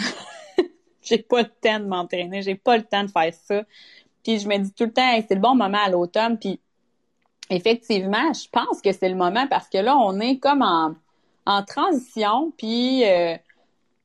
j'ai 1.02 1.20
pas 1.20 1.42
le 1.42 1.50
temps 1.50 1.80
de 1.80 1.86
m'entraîner, 1.86 2.42
j'ai 2.42 2.56
pas 2.56 2.78
le 2.78 2.84
temps 2.84 3.04
de 3.04 3.12
faire 3.12 3.34
ça. 3.34 3.64
Puis 4.24 4.40
je 4.40 4.48
me 4.48 4.58
dis 4.58 4.74
tout 4.74 4.86
le 4.86 4.94
temps, 4.94 5.24
c'est 5.28 5.36
le 5.36 5.42
bon 5.42 5.56
moment 5.56 5.80
à 5.84 5.90
l'automne. 5.90 6.38
Puis 6.38 6.60
effectivement, 7.50 8.34
je 8.34 8.50
pense 8.50 8.82
que 8.82 8.92
c'est 8.92 9.10
le 9.10 9.16
moment 9.16 9.48
parce 9.48 9.70
que 9.70 9.78
là, 9.78 9.96
on 9.98 10.20
est 10.20 10.38
comme 10.38 10.62
en, 10.62 11.64
transition. 11.64 12.52
Puis 12.58 13.06
euh, 13.06 13.38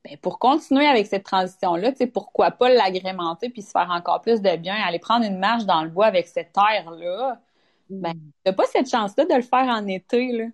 ben, 0.05 0.17
pour 0.21 0.39
continuer 0.39 0.87
avec 0.87 1.07
cette 1.07 1.25
transition-là, 1.25 1.93
pourquoi 2.13 2.53
pas 2.53 2.69
l'agrémenter 2.69 3.49
puis 3.49 3.63
se 3.63 3.71
faire 3.71 3.91
encore 3.91 4.21
plus 4.21 4.41
de 4.41 4.57
bien, 4.57 4.77
aller 4.77 5.01
prendre 5.01 5.25
une 5.25 5.39
marche 5.39 5.65
dans 5.65 5.83
le 5.83 5.91
bois 5.91 6.07
avec 6.07 6.29
cette 6.29 6.53
terre-là 6.53 7.41
ben, 8.01 8.15
t'as 8.45 8.53
pas 8.53 8.65
cette 8.67 8.91
chance-là 8.91 9.25
de 9.25 9.35
le 9.35 9.43
faire 9.43 9.69
en 9.69 9.87
été, 9.87 10.33
là. 10.33 10.45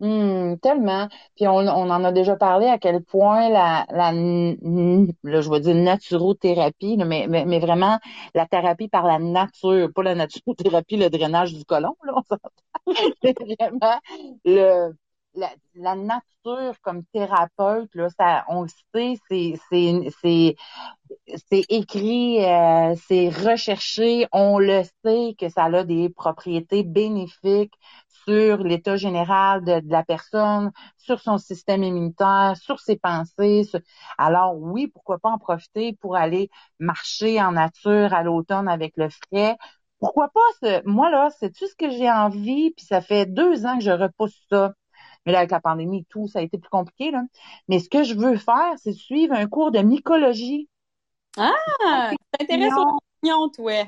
Hum, 0.00 0.58
tellement. 0.58 1.08
Puis 1.36 1.46
on, 1.46 1.54
on, 1.54 1.90
en 1.90 2.04
a 2.04 2.12
déjà 2.12 2.36
parlé 2.36 2.66
à 2.66 2.78
quel 2.78 3.02
point 3.02 3.48
la, 3.48 3.86
la 3.90 4.12
là, 4.12 5.40
je 5.40 5.50
vais 5.50 5.60
dire 5.60 5.74
naturothérapie, 5.76 6.96
mais, 6.96 7.26
mais, 7.28 7.44
mais, 7.44 7.58
vraiment 7.60 7.98
la 8.34 8.46
thérapie 8.46 8.88
par 8.88 9.06
la 9.06 9.18
nature, 9.20 9.88
pas 9.94 10.02
la 10.02 10.16
naturothérapie, 10.16 10.96
le 10.96 11.10
drainage 11.10 11.54
du 11.54 11.64
côlon, 11.64 11.96
là, 12.04 12.14
C'est 13.22 13.38
vraiment 13.38 14.00
le, 14.44 14.92
la, 15.34 15.50
la, 15.74 15.94
nature 15.94 16.74
comme 16.82 17.04
thérapeute, 17.12 17.94
là, 17.94 18.08
ça, 18.10 18.44
on 18.48 18.62
le 18.62 18.68
sait, 18.94 19.14
c'est, 19.28 19.54
c'est, 19.70 20.10
c'est, 20.22 20.56
c'est 21.48 21.64
écrit, 21.68 22.44
euh, 22.44 22.94
c'est 23.06 23.28
recherché, 23.28 24.26
on 24.32 24.58
le 24.58 24.82
sait 25.04 25.34
que 25.38 25.48
ça 25.48 25.64
a 25.64 25.84
des 25.84 26.08
propriétés 26.08 26.82
bénéfiques 26.82 27.74
sur 28.24 28.58
l'état 28.58 28.96
général 28.96 29.64
de, 29.64 29.82
la 29.86 30.02
personne, 30.02 30.72
sur 30.96 31.20
son 31.20 31.38
système 31.38 31.82
immunitaire, 31.82 32.54
sur 32.56 32.80
ses 32.80 32.96
pensées. 32.96 33.62
Alors 34.18 34.56
oui, 34.56 34.86
pourquoi 34.88 35.18
pas 35.18 35.30
en 35.30 35.38
profiter 35.38 35.94
pour 36.00 36.16
aller 36.16 36.50
marcher 36.78 37.40
en 37.42 37.52
nature 37.52 38.14
à 38.14 38.22
l'automne 38.22 38.68
avec 38.68 38.94
le 38.96 39.08
frais. 39.10 39.56
Pourquoi 39.98 40.28
pas? 40.28 40.40
Ce, 40.62 40.82
moi, 40.86 41.10
là, 41.10 41.30
c'est 41.38 41.50
tout 41.50 41.66
ce 41.66 41.74
que 41.76 41.90
j'ai 41.90 42.10
envie, 42.10 42.72
puis 42.72 42.84
ça 42.86 43.00
fait 43.00 43.26
deux 43.26 43.66
ans 43.66 43.78
que 43.78 43.84
je 43.84 43.90
repousse 43.90 44.38
ça. 44.50 44.72
Mais 45.26 45.32
là, 45.32 45.38
avec 45.38 45.50
la 45.50 45.60
pandémie 45.60 46.00
et 46.00 46.06
tout, 46.08 46.28
ça 46.28 46.40
a 46.40 46.42
été 46.42 46.58
plus 46.58 46.70
compliqué. 46.70 47.10
Là. 47.10 47.22
Mais 47.68 47.78
ce 47.78 47.88
que 47.88 48.02
je 48.02 48.14
veux 48.14 48.36
faire, 48.36 48.74
c'est 48.76 48.92
suivre 48.92 49.34
un 49.34 49.46
cours 49.46 49.70
de 49.70 49.80
mycologie. 49.80 50.68
Ah, 51.36 52.10
t'intéresses 52.38 52.74
aux 52.74 52.98
opinions, 52.98 53.48
toi? 53.50 53.84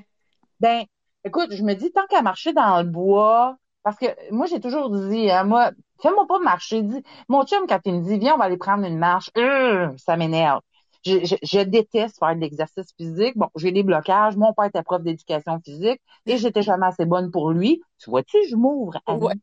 Ben, 0.61 0.85
écoute, 1.25 1.53
je 1.53 1.63
me 1.63 1.75
dis, 1.75 1.93
tant 1.93 2.07
qu'à 2.09 2.23
marcher 2.23 2.53
dans 2.53 2.79
le 2.79 2.89
bois, 2.89 3.57
parce 3.83 3.99
que 3.99 4.07
moi, 4.33 4.47
j'ai 4.47 4.61
toujours 4.61 4.91
dit, 4.91 5.31
hein, 5.31 5.45
moi, 5.45 5.71
fais-moi 6.03 6.27
pas 6.27 6.39
marcher. 6.41 6.83
Dis, 6.83 7.03
mon 7.29 7.45
chum, 7.45 7.67
quand 7.69 7.81
il 7.85 7.95
me 7.95 8.03
dit, 8.03 8.19
viens, 8.19 8.35
on 8.35 8.39
va 8.39 8.45
aller 8.45 8.57
prendre 8.57 8.85
une 8.85 8.99
marche, 8.99 9.31
euh, 9.37 9.91
ça 9.97 10.17
m'énerve. 10.17 10.61
Je, 11.05 11.37
je, 11.41 11.61
déteste 11.61 12.19
faire 12.19 12.35
de 12.35 12.41
l'exercice 12.41 12.93
physique. 12.97 13.37
Bon, 13.37 13.49
j'ai 13.55 13.71
des 13.71 13.85
blocages. 13.85 14.37
Mon 14.37 14.53
père 14.53 14.65
était 14.65 14.83
prof 14.83 15.01
d'éducation 15.03 15.61
physique 15.65 16.01
et 16.27 16.37
j'étais 16.37 16.63
jamais 16.63 16.87
assez 16.87 17.05
bonne 17.05 17.31
pour 17.31 17.53
lui. 17.53 17.81
Tu 17.99 18.11
vois-tu, 18.11 18.39
je 18.49 18.57
m'ouvre. 18.57 18.99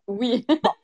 oui. 0.08 0.46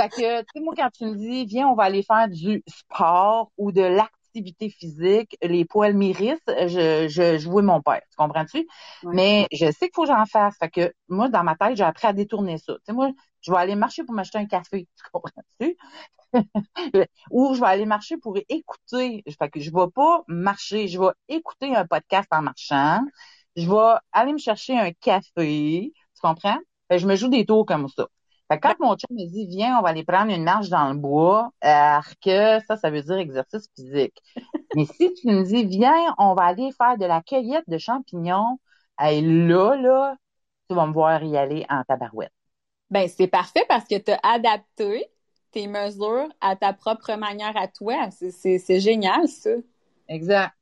Fait 0.00 0.10
que, 0.10 0.40
tu 0.42 0.46
sais, 0.54 0.60
moi, 0.60 0.74
quand 0.76 0.90
tu 0.90 1.04
me 1.06 1.14
dis, 1.16 1.44
viens, 1.46 1.68
on 1.68 1.74
va 1.74 1.84
aller 1.84 2.02
faire 2.02 2.28
du 2.28 2.62
sport 2.66 3.50
ou 3.58 3.70
de 3.72 3.82
l'activité 3.82 4.70
physique, 4.70 5.36
les 5.42 5.64
poils 5.66 5.94
m'irrissent, 5.94 6.38
je, 6.48 7.06
je 7.08 7.38
jouais 7.38 7.62
mon 7.62 7.82
père. 7.82 8.00
Tu 8.10 8.16
comprends-tu? 8.16 8.66
Mais 9.12 9.46
je 9.52 9.66
sais 9.66 9.88
qu'il 9.88 9.90
faut 9.94 10.02
que 10.02 10.08
j'en 10.08 10.24
fasse. 10.26 10.56
Fait 10.58 10.70
que, 10.70 10.92
moi, 11.08 11.28
dans 11.28 11.42
ma 11.44 11.54
tête, 11.56 11.76
j'ai 11.76 11.84
appris 11.84 12.06
à 12.06 12.12
détourner 12.14 12.56
ça. 12.58 12.74
Tu 12.74 12.80
sais, 12.86 12.92
moi, 12.94 13.10
je 13.42 13.50
vais 13.52 13.58
aller 13.58 13.74
marcher 13.76 14.04
pour 14.04 14.14
m'acheter 14.14 14.38
un 14.38 14.46
café. 14.46 14.88
Tu 14.96 15.02
comprends-tu? 15.12 15.76
ou 17.30 17.54
je 17.54 17.60
vais 17.60 17.66
aller 17.66 17.86
marcher 17.86 18.16
pour 18.18 18.36
écouter. 18.48 19.24
Fait 19.38 19.48
que 19.50 19.60
je 19.60 19.70
vais 19.70 19.90
pas 19.94 20.22
marcher, 20.28 20.88
je 20.88 20.98
vais 21.00 21.08
écouter 21.28 21.74
un 21.74 21.86
podcast 21.86 22.28
en 22.32 22.42
marchant. 22.42 23.00
Je 23.56 23.68
vais 23.68 23.98
aller 24.12 24.32
me 24.32 24.38
chercher 24.38 24.78
un 24.78 24.92
café. 24.92 25.92
Tu 25.94 26.20
comprends? 26.22 26.58
Fait 26.88 26.96
que 26.96 26.98
je 26.98 27.06
me 27.06 27.16
joue 27.16 27.28
des 27.28 27.44
tours 27.46 27.66
comme 27.66 27.88
ça. 27.88 28.06
Fait 28.50 28.58
que 28.58 28.66
quand 28.66 28.80
mon 28.80 28.96
chum 28.96 29.16
me 29.16 29.26
dit, 29.26 29.46
viens, 29.46 29.78
on 29.78 29.82
va 29.82 29.90
aller 29.90 30.02
prendre 30.02 30.32
une 30.32 30.42
marche 30.42 30.70
dans 30.70 30.92
le 30.92 30.98
bois, 30.98 31.52
alors 31.60 32.02
que 32.20 32.58
ça, 32.66 32.76
ça 32.76 32.90
veut 32.90 33.02
dire 33.02 33.18
exercice 33.18 33.68
physique. 33.76 34.20
Mais 34.74 34.86
si 34.86 35.14
tu 35.14 35.28
me 35.28 35.44
dis, 35.44 35.64
viens, 35.64 36.14
on 36.18 36.34
va 36.34 36.44
aller 36.46 36.72
faire 36.72 36.98
de 36.98 37.04
la 37.04 37.22
cueillette 37.22 37.68
de 37.68 37.78
champignons, 37.78 38.58
et 39.00 39.20
là, 39.20 39.76
là, 39.76 40.16
tu 40.68 40.74
vas 40.74 40.86
me 40.86 40.92
voir 40.92 41.22
y 41.22 41.36
aller 41.36 41.64
en 41.68 41.84
tabarouette. 41.84 42.32
Ben, 42.90 43.08
c'est 43.08 43.28
parfait 43.28 43.64
parce 43.68 43.84
que 43.86 43.98
tu 43.98 44.10
as 44.10 44.18
adapté 44.22 45.06
tes 45.52 45.68
mesures 45.68 46.28
à 46.40 46.56
ta 46.56 46.72
propre 46.72 47.14
manière 47.14 47.56
à 47.56 47.68
toi. 47.68 48.10
C'est 48.10 48.80
génial, 48.80 49.28
ça. 49.28 49.50
Exact. 50.08 50.52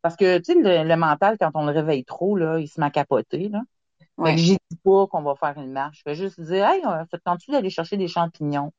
parce 0.00 0.16
que, 0.16 0.38
tu 0.38 0.54
sais, 0.54 0.54
le, 0.54 0.96
mental, 0.96 1.36
quand 1.38 1.50
on 1.54 1.66
le 1.66 1.72
réveille 1.72 2.04
trop, 2.04 2.34
là, 2.36 2.58
il 2.58 2.66
se 2.66 2.80
met 2.80 2.86
à 2.86 2.90
capoter, 2.90 3.50
là. 3.50 3.60
Que 4.22 4.36
j'y 4.36 4.52
dis 4.70 4.76
pas 4.84 5.06
qu'on 5.06 5.22
va 5.22 5.34
faire 5.36 5.58
une 5.58 5.72
marche. 5.72 5.98
Je 5.98 6.02
fais 6.02 6.14
juste 6.14 6.40
dire, 6.40 6.66
hey, 6.68 6.82
ça 6.82 7.06
te 7.10 7.16
tente-tu 7.24 7.50
d'aller 7.52 7.70
chercher 7.70 7.96
des 7.96 8.08
champignons? 8.08 8.72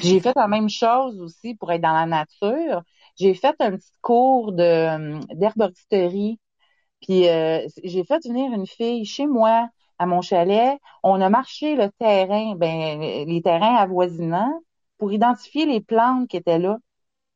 J'ai 0.00 0.20
fait 0.20 0.34
la 0.36 0.48
même 0.48 0.68
chose 0.70 1.20
aussi 1.20 1.54
pour 1.56 1.72
être 1.72 1.82
dans 1.82 1.92
la 1.94 2.06
nature. 2.06 2.82
J'ai 3.18 3.34
fait 3.34 3.56
un 3.60 3.72
petit 3.76 3.92
cours 4.02 4.52
de 4.52 5.20
d'herboristerie. 5.34 6.40
Puis 7.02 7.28
euh, 7.28 7.66
j'ai 7.84 8.04
fait 8.04 8.22
venir 8.26 8.52
une 8.52 8.66
fille 8.66 9.04
chez 9.06 9.26
moi 9.26 9.68
à 9.98 10.06
mon 10.06 10.22
chalet. 10.22 10.78
On 11.02 11.20
a 11.20 11.30
marché 11.30 11.76
le 11.76 11.90
terrain, 11.98 12.54
ben 12.56 13.00
les 13.00 13.42
terrains 13.42 13.76
avoisinants 13.76 14.60
pour 14.98 15.12
identifier 15.12 15.66
les 15.66 15.80
plantes 15.80 16.28
qui 16.28 16.36
étaient 16.38 16.58
là. 16.58 16.78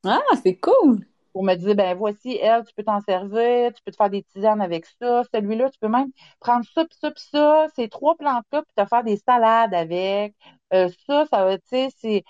Ah, 0.04 0.22
c'est 0.42 0.58
cool 0.60 1.06
pour 1.34 1.44
me 1.44 1.54
dire, 1.56 1.74
ben 1.74 1.96
voici, 1.98 2.38
elle, 2.38 2.64
tu 2.64 2.72
peux 2.74 2.84
t'en 2.84 3.00
servir, 3.02 3.72
tu 3.74 3.82
peux 3.84 3.90
te 3.92 3.96
faire 3.96 4.10
des 4.10 4.22
tisanes 4.22 4.62
avec 4.62 4.86
ça. 4.86 5.24
Celui-là, 5.34 5.68
tu 5.70 5.78
peux 5.80 5.88
même 5.88 6.10
prendre 6.40 6.64
ça, 6.74 6.84
puis 6.86 6.96
ça, 7.00 7.10
puis 7.10 7.24
ça, 7.32 7.66
ces 7.76 7.88
trois 7.88 8.16
plantes-là, 8.16 8.62
puis 8.62 8.72
te 8.76 8.88
faire 8.88 9.04
des 9.04 9.16
salades 9.18 9.74
avec. 9.74 10.34
Euh, 10.72 10.88
ça, 11.06 11.26
ça 11.26 11.44
va, 11.44 11.58
tu 11.58 11.64
sais. 11.68 12.24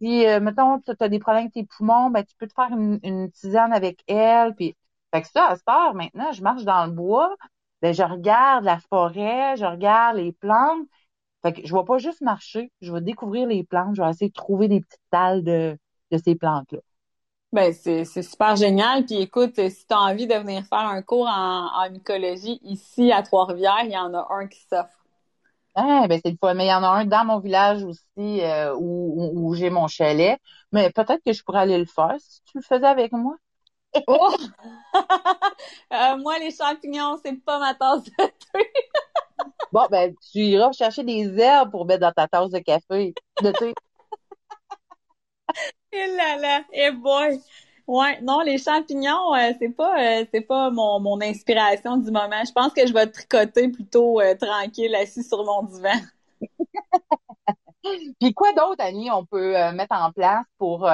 Si, 0.00 0.26
euh, 0.26 0.40
mettons, 0.40 0.80
tu 0.80 0.92
as 0.98 1.08
des 1.08 1.18
problèmes 1.18 1.42
avec 1.44 1.54
tes 1.54 1.64
poumons, 1.64 2.10
ben 2.10 2.24
tu 2.24 2.34
peux 2.36 2.46
te 2.46 2.54
faire 2.54 2.70
une, 2.72 3.30
tisane 3.32 3.72
avec 3.72 4.02
elle. 4.06 4.54
Puis, 4.54 4.76
fait 5.12 5.22
que 5.22 5.28
ça, 5.28 5.46
à 5.48 5.56
cette 5.56 5.68
heure, 5.68 5.94
maintenant, 5.94 6.32
je 6.32 6.42
marche 6.42 6.64
dans 6.64 6.86
le 6.86 6.92
bois, 6.92 7.36
ben 7.82 7.92
je 7.94 8.02
regarde 8.02 8.64
la 8.64 8.78
forêt, 8.80 9.56
je 9.56 9.64
regarde 9.66 10.16
les 10.16 10.32
plantes. 10.32 10.86
Fait 11.42 11.52
que 11.52 11.66
je 11.66 11.74
vais 11.74 11.84
pas 11.84 11.98
juste 11.98 12.20
marcher, 12.22 12.72
je 12.80 12.92
vais 12.92 13.00
découvrir 13.00 13.46
les 13.48 13.64
plantes, 13.64 13.96
je 13.96 14.02
vais 14.02 14.10
essayer 14.10 14.28
de 14.30 14.34
trouver 14.34 14.68
des 14.68 14.80
petites 14.80 15.00
dalles 15.12 15.44
de, 15.44 15.78
de 16.12 16.18
ces 16.18 16.34
plantes-là. 16.36 16.80
Ben, 17.52 17.72
c'est, 17.72 18.04
super 18.04 18.56
génial. 18.56 19.06
Puis 19.06 19.16
écoute, 19.16 19.54
si 19.56 19.86
tu 19.86 19.94
as 19.94 19.98
envie 19.98 20.26
de 20.26 20.34
venir 20.34 20.64
faire 20.66 20.80
un 20.80 21.02
cours 21.02 21.26
en, 21.28 21.68
en 21.72 21.90
mycologie 21.90 22.58
ici 22.62 23.10
à 23.10 23.22
Trois-Rivières, 23.22 23.84
il 23.84 23.92
y 23.92 23.96
en 23.98 24.12
a 24.14 24.26
un 24.30 24.46
qui 24.46 24.60
s'offre. 24.60 24.98
Ah, 25.80 26.06
ben 26.08 26.20
c'est 26.24 26.32
le 26.32 26.36
fois. 26.36 26.54
Mais 26.54 26.66
il 26.66 26.68
y 26.68 26.74
en 26.74 26.82
a 26.82 26.88
un 26.88 27.04
dans 27.04 27.24
mon 27.24 27.38
village 27.38 27.84
aussi 27.84 28.42
euh, 28.42 28.74
où, 28.76 29.30
où, 29.34 29.54
j'ai 29.54 29.70
mon 29.70 29.86
chalet. 29.86 30.40
Mais 30.72 30.90
peut-être 30.90 31.22
que 31.24 31.32
je 31.32 31.42
pourrais 31.44 31.60
aller 31.60 31.78
le 31.78 31.84
faire 31.86 32.16
si 32.18 32.42
tu 32.44 32.58
le 32.58 32.62
faisais 32.62 32.86
avec 32.86 33.12
moi. 33.12 33.36
oh! 34.08 34.34
Euh, 35.92 36.16
moi, 36.18 36.38
les 36.38 36.50
champignons, 36.50 37.18
c'est 37.24 37.32
pas 37.44 37.58
ma 37.58 37.74
tasse 37.74 38.04
de 38.04 38.10
thé. 38.10 38.72
bon, 39.72 39.86
ben, 39.90 40.14
tu 40.32 40.40
iras 40.40 40.72
chercher 40.72 41.02
des 41.02 41.38
herbes 41.38 41.70
pour 41.70 41.86
mettre 41.86 42.00
dans 42.00 42.12
ta 42.12 42.28
tasse 42.28 42.50
de 42.50 42.58
café, 42.58 43.14
de 43.42 43.50
thé. 43.52 43.74
Et 45.92 45.96
eh 46.04 46.16
là 46.16 46.36
là, 46.36 46.64
eh 46.72 46.90
boy. 46.90 47.40
Ouais, 47.86 48.20
non, 48.20 48.40
les 48.42 48.58
champignons, 48.58 49.34
euh, 49.34 49.52
c'est 49.58 49.70
pas 49.70 50.20
euh, 50.20 50.24
c'est 50.32 50.42
pas 50.42 50.70
mon, 50.70 51.00
mon 51.00 51.18
inspiration 51.22 51.96
du 51.96 52.10
moment. 52.10 52.44
Je 52.44 52.52
pense 52.52 52.74
que 52.74 52.86
je 52.86 52.92
vais 52.92 53.06
tricoter 53.06 53.68
plutôt 53.68 54.20
euh, 54.20 54.34
tranquille 54.34 54.94
assis 54.94 55.24
sur 55.24 55.42
mon 55.42 55.62
divan. 55.62 55.98
Puis 58.20 58.34
quoi 58.34 58.52
d'autre, 58.52 58.84
Annie, 58.84 59.10
on 59.10 59.24
peut 59.24 59.52
mettre 59.72 59.94
en 59.94 60.12
place 60.12 60.44
pour 60.58 60.90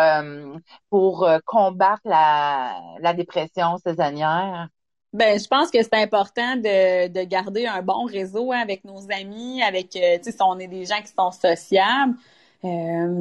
pour 0.90 1.28
combattre 1.44 2.02
la, 2.04 2.78
la 3.00 3.14
dépression 3.14 3.76
saisonnière? 3.78 4.68
Ben, 5.12 5.40
je 5.40 5.48
pense 5.48 5.70
que 5.70 5.82
c'est 5.82 5.94
important 5.94 6.56
de, 6.56 7.08
de 7.08 7.22
garder 7.22 7.66
un 7.66 7.82
bon 7.82 8.04
réseau 8.04 8.52
hein, 8.52 8.58
avec 8.58 8.84
nos 8.84 9.10
amis, 9.10 9.62
avec, 9.62 9.90
tu 9.90 9.98
sais, 9.98 10.20
si 10.22 10.36
on 10.40 10.58
est 10.60 10.68
des 10.68 10.84
gens 10.84 11.00
qui 11.00 11.12
sont 11.16 11.32
sociables. 11.32 12.14
tu 12.62 12.68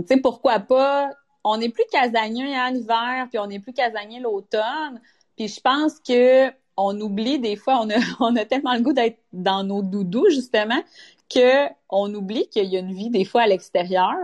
sais, 0.08 0.18
pourquoi 0.22 0.60
pas 0.60 1.10
on 1.44 1.58
n'est 1.58 1.70
plus 1.70 1.86
casanier 1.92 2.58
en 2.58 2.74
hiver, 2.74 3.28
puis 3.30 3.40
on 3.40 3.48
n'est 3.48 3.60
plus 3.60 3.74
casanier 3.74 4.20
l'automne. 4.20 5.02
Puis 5.36 5.48
je 5.48 5.60
pense 5.60 6.00
que 6.00 6.52
on 6.76 7.00
oublie 7.00 7.40
des 7.40 7.56
fois, 7.56 7.80
on 7.82 7.90
a, 7.90 7.96
on 8.20 8.36
a 8.36 8.46
tellement 8.46 8.74
le 8.74 8.82
goût 8.82 8.94
d'être 8.94 9.20
dans 9.32 9.64
nos 9.64 9.82
doudous, 9.82 10.30
justement, 10.30 10.82
que 11.30 11.68
on 11.90 12.14
oublie 12.14 12.48
qu'il 12.50 12.66
y 12.66 12.78
a 12.78 12.80
une 12.80 12.94
vie 12.94 13.10
des 13.10 13.26
fois 13.26 13.44
à 13.44 13.48
l'extérieur. 13.48 14.16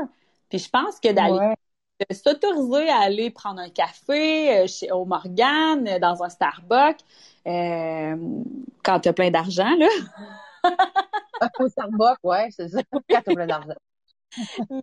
Puis 0.50 0.60
je 0.60 0.70
pense 0.70 1.00
que 1.00 1.12
d'aller 1.12 1.56
s'autoriser 2.12 2.90
à 2.90 3.00
aller 3.00 3.30
prendre 3.30 3.60
un 3.60 3.70
café 3.70 4.58
euh, 4.58 4.68
chez 4.68 4.92
au 4.92 5.06
Morgan, 5.06 5.88
euh, 5.88 6.00
dans 6.00 6.24
un 6.24 6.30
Starbucks, 6.30 7.02
euh, 7.46 8.16
quand 8.84 9.00
tu 9.02 9.10
as 9.10 9.14
plein 9.14 9.32
d'argent, 9.32 9.76
là. 9.76 9.88
au 11.60 11.68
Starbucks, 11.68 12.20
ouais, 12.24 12.50
c'est 12.52 12.70
ça, 12.70 12.82
quand 12.92 13.02
tu 13.10 13.16
as 13.16 13.22
plein 13.22 13.48
d'argent. 13.48 13.76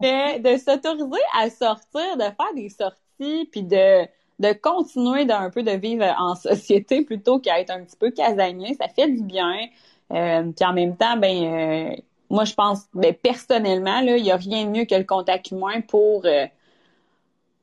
Mais 0.01 0.41
de 0.41 0.57
s'autoriser 0.57 1.23
à 1.39 1.51
sortir, 1.51 2.17
de 2.17 2.23
faire 2.23 2.55
des 2.55 2.69
sorties, 2.69 3.49
puis 3.51 3.63
de, 3.63 4.07
de 4.39 4.53
continuer 4.53 5.25
d'un 5.25 5.51
peu 5.51 5.63
de 5.63 5.73
vivre 5.73 6.05
en 6.19 6.35
société 6.35 7.03
plutôt 7.03 7.39
qu'à 7.39 7.61
être 7.61 7.71
un 7.71 7.83
petit 7.85 7.97
peu 7.97 8.11
casanier, 8.11 8.75
ça 8.75 8.89
fait 8.89 9.09
du 9.09 9.23
bien. 9.23 9.69
Euh, 10.13 10.53
puis 10.55 10.65
en 10.65 10.73
même 10.73 10.97
temps, 10.97 11.17
ben 11.17 11.45
euh, 11.45 11.97
moi 12.31 12.45
je 12.45 12.55
pense, 12.55 12.87
ben, 12.95 13.15
personnellement, 13.15 13.99
il 14.01 14.23
n'y 14.23 14.31
a 14.31 14.37
rien 14.37 14.65
de 14.65 14.71
mieux 14.71 14.85
que 14.85 14.95
le 14.95 15.05
contact 15.05 15.51
humain 15.51 15.81
pour 15.81 16.25
euh, 16.27 16.47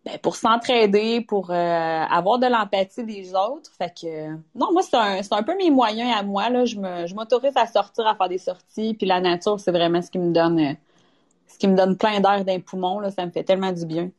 ben, 0.06 0.18
pour 0.22 0.36
s'entraider, 0.36 1.22
pour 1.22 1.52
avoir 1.52 2.40
de 2.40 2.48
l'empathie 2.48 3.06
des 3.06 3.34
autres. 3.34 3.72
Fait 3.78 3.94
que 4.02 4.32
non, 4.56 4.74
moi 4.74 4.82
c'est 4.82 4.98
un, 4.98 5.22
un 5.32 5.44
peu 5.44 5.56
mes 5.56 5.70
moyens 5.70 6.14
à 6.18 6.24
moi. 6.24 6.50
Là. 6.50 6.66
Je 6.66 6.78
me 6.78 7.08
je 7.08 7.16
m'autorise 7.16 7.56
à 7.56 7.68
sortir, 7.68 8.08
à 8.08 8.16
faire 8.16 8.30
des 8.30 8.38
sorties, 8.38 8.94
puis 8.96 9.08
la 9.08 9.22
nature, 9.22 9.60
c'est 9.60 9.72
vraiment 9.72 10.02
ce 10.02 10.12
qui 10.12 10.20
me 10.20 10.34
donne 10.34 10.76
ce 11.54 11.60
qui 11.60 11.68
me 11.68 11.76
donne 11.76 11.98
plein 11.98 12.20
d'air 12.20 12.44
d'un 12.44 12.60
poumon, 12.60 13.00
là, 13.00 13.12
ça 13.12 13.26
me 13.26 13.32
fait 13.32 13.44
tellement 13.44 13.72
du 13.72 13.86
bien. 13.86 14.10